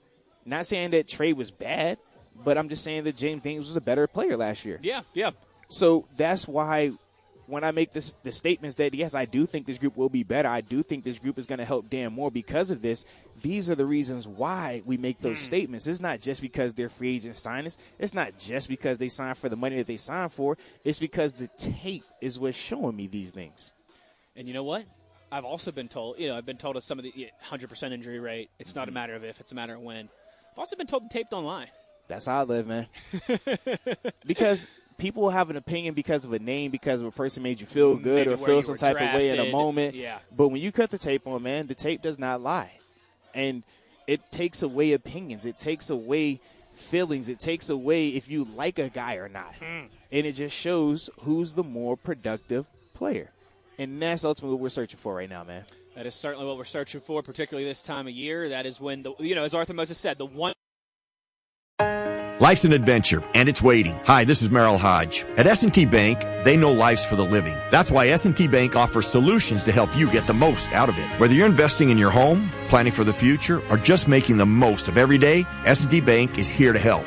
Not 0.44 0.66
saying 0.66 0.90
that 0.90 1.06
Trai 1.06 1.34
was 1.34 1.50
bad, 1.50 1.98
but 2.44 2.58
I'm 2.58 2.68
just 2.68 2.82
saying 2.84 3.04
that 3.04 3.16
James 3.16 3.42
Daniels 3.42 3.68
was 3.68 3.76
a 3.76 3.80
better 3.80 4.06
player 4.06 4.36
last 4.36 4.64
year. 4.64 4.78
Yeah, 4.82 5.02
yeah. 5.14 5.30
So 5.68 6.06
that's 6.16 6.48
why 6.48 6.92
when 7.46 7.64
I 7.64 7.70
make 7.70 7.92
this 7.92 8.12
the 8.22 8.32
statements 8.32 8.76
that 8.76 8.94
yes, 8.94 9.14
I 9.14 9.24
do 9.24 9.46
think 9.46 9.66
this 9.66 9.78
group 9.78 9.96
will 9.96 10.08
be 10.08 10.22
better. 10.22 10.48
I 10.48 10.60
do 10.60 10.82
think 10.82 11.04
this 11.04 11.18
group 11.18 11.38
is 11.38 11.46
going 11.46 11.58
to 11.58 11.64
help 11.64 11.88
Dan 11.90 12.12
Moore 12.12 12.30
because 12.30 12.70
of 12.70 12.82
this. 12.82 13.04
These 13.42 13.68
are 13.70 13.74
the 13.74 13.84
reasons 13.86 14.26
why 14.28 14.82
we 14.86 14.96
make 14.96 15.18
those 15.18 15.38
Hmm. 15.40 15.44
statements. 15.46 15.86
It's 15.86 16.00
not 16.00 16.20
just 16.20 16.40
because 16.42 16.72
they're 16.74 16.88
free 16.88 17.16
agent 17.16 17.36
signings. 17.36 17.76
It's 17.98 18.14
not 18.14 18.38
just 18.38 18.68
because 18.68 18.98
they 18.98 19.08
signed 19.08 19.38
for 19.38 19.48
the 19.48 19.56
money 19.56 19.76
that 19.76 19.86
they 19.86 19.96
signed 19.96 20.32
for. 20.32 20.56
It's 20.84 20.98
because 20.98 21.32
the 21.34 21.48
tape 21.58 22.04
is 22.20 22.38
what's 22.38 22.56
showing 22.56 22.96
me 22.96 23.06
these 23.08 23.32
things. 23.32 23.72
And 24.36 24.46
you 24.48 24.54
know 24.54 24.64
what? 24.64 24.84
I've 25.32 25.46
also 25.46 25.72
been 25.72 25.88
told, 25.88 26.18
you 26.18 26.28
know, 26.28 26.36
I've 26.36 26.44
been 26.44 26.58
told 26.58 26.76
of 26.76 26.84
some 26.84 26.98
of 26.98 27.04
the 27.04 27.30
100% 27.46 27.92
injury 27.92 28.20
rate. 28.20 28.50
It's 28.58 28.74
not 28.74 28.88
a 28.88 28.92
matter 28.92 29.14
of 29.14 29.24
if, 29.24 29.40
it's 29.40 29.50
a 29.50 29.54
matter 29.54 29.74
of 29.74 29.80
when. 29.80 30.10
I've 30.52 30.58
also 30.58 30.76
been 30.76 30.86
told 30.86 31.06
the 31.06 31.08
tape 31.08 31.28
don't 31.30 31.44
lie. 31.44 31.68
That's 32.06 32.26
how 32.26 32.40
I 32.40 32.42
live, 32.42 32.66
man. 32.66 32.86
because 34.26 34.68
people 34.98 35.30
have 35.30 35.48
an 35.48 35.56
opinion 35.56 35.94
because 35.94 36.26
of 36.26 36.34
a 36.34 36.38
name, 36.38 36.70
because 36.70 37.00
of 37.00 37.06
a 37.06 37.10
person 37.10 37.42
made 37.42 37.60
you 37.60 37.66
feel 37.66 37.96
good 37.96 38.26
Maybe 38.26 38.42
or 38.42 38.46
feel 38.46 38.62
some 38.62 38.76
type 38.76 38.96
of 38.96 39.14
way 39.14 39.30
in 39.30 39.38
a 39.38 39.50
moment. 39.50 39.94
Yeah. 39.94 40.18
But 40.36 40.48
when 40.48 40.60
you 40.60 40.70
cut 40.70 40.90
the 40.90 40.98
tape 40.98 41.26
on, 41.26 41.42
man, 41.42 41.66
the 41.66 41.74
tape 41.74 42.02
does 42.02 42.18
not 42.18 42.42
lie. 42.42 42.72
And 43.34 43.62
it 44.06 44.30
takes 44.30 44.62
away 44.62 44.92
opinions. 44.92 45.46
It 45.46 45.58
takes 45.58 45.88
away 45.88 46.40
feelings. 46.74 47.30
It 47.30 47.40
takes 47.40 47.70
away 47.70 48.08
if 48.08 48.28
you 48.28 48.44
like 48.54 48.78
a 48.78 48.90
guy 48.90 49.16
or 49.16 49.30
not. 49.30 49.54
Hmm. 49.54 49.86
And 50.10 50.26
it 50.26 50.32
just 50.32 50.54
shows 50.54 51.08
who's 51.20 51.54
the 51.54 51.64
more 51.64 51.96
productive 51.96 52.66
player. 52.92 53.30
And 53.78 54.00
that's 54.00 54.24
ultimately 54.24 54.54
what 54.54 54.62
we're 54.62 54.68
searching 54.68 54.98
for 54.98 55.14
right 55.14 55.30
now, 55.30 55.44
man. 55.44 55.64
That 55.94 56.06
is 56.06 56.14
certainly 56.14 56.46
what 56.46 56.56
we're 56.56 56.64
searching 56.64 57.00
for, 57.00 57.22
particularly 57.22 57.68
this 57.68 57.82
time 57.82 58.06
of 58.06 58.12
year. 58.12 58.50
That 58.50 58.66
is 58.66 58.80
when, 58.80 59.02
the 59.02 59.14
you 59.18 59.34
know, 59.34 59.44
as 59.44 59.54
Arthur 59.54 59.74
Moses 59.74 59.98
said, 59.98 60.18
the 60.18 60.26
one 60.26 60.52
Life's 62.42 62.64
an 62.64 62.72
adventure, 62.72 63.22
and 63.34 63.48
it's 63.48 63.62
waiting. 63.62 63.94
Hi, 64.04 64.24
this 64.24 64.42
is 64.42 64.48
Merril 64.48 64.76
Hoge. 64.76 65.24
At 65.36 65.46
S&T 65.46 65.86
Bank, 65.86 66.20
they 66.44 66.56
know 66.56 66.72
life's 66.72 67.04
for 67.04 67.14
the 67.14 67.22
living. 67.22 67.56
That's 67.70 67.88
why 67.92 68.08
S&T 68.08 68.48
Bank 68.48 68.74
offers 68.74 69.06
solutions 69.06 69.62
to 69.62 69.70
help 69.70 69.96
you 69.96 70.10
get 70.10 70.26
the 70.26 70.34
most 70.34 70.72
out 70.72 70.88
of 70.88 70.98
it. 70.98 71.08
Whether 71.20 71.34
you're 71.34 71.46
investing 71.46 71.90
in 71.90 71.98
your 71.98 72.10
home, 72.10 72.50
planning 72.66 72.92
for 72.92 73.04
the 73.04 73.12
future, 73.12 73.62
or 73.70 73.76
just 73.76 74.08
making 74.08 74.38
the 74.38 74.46
most 74.46 74.88
of 74.88 74.98
every 74.98 75.18
day, 75.18 75.44
S&T 75.66 76.00
Bank 76.00 76.36
is 76.36 76.48
here 76.48 76.72
to 76.72 76.80
help. 76.80 77.06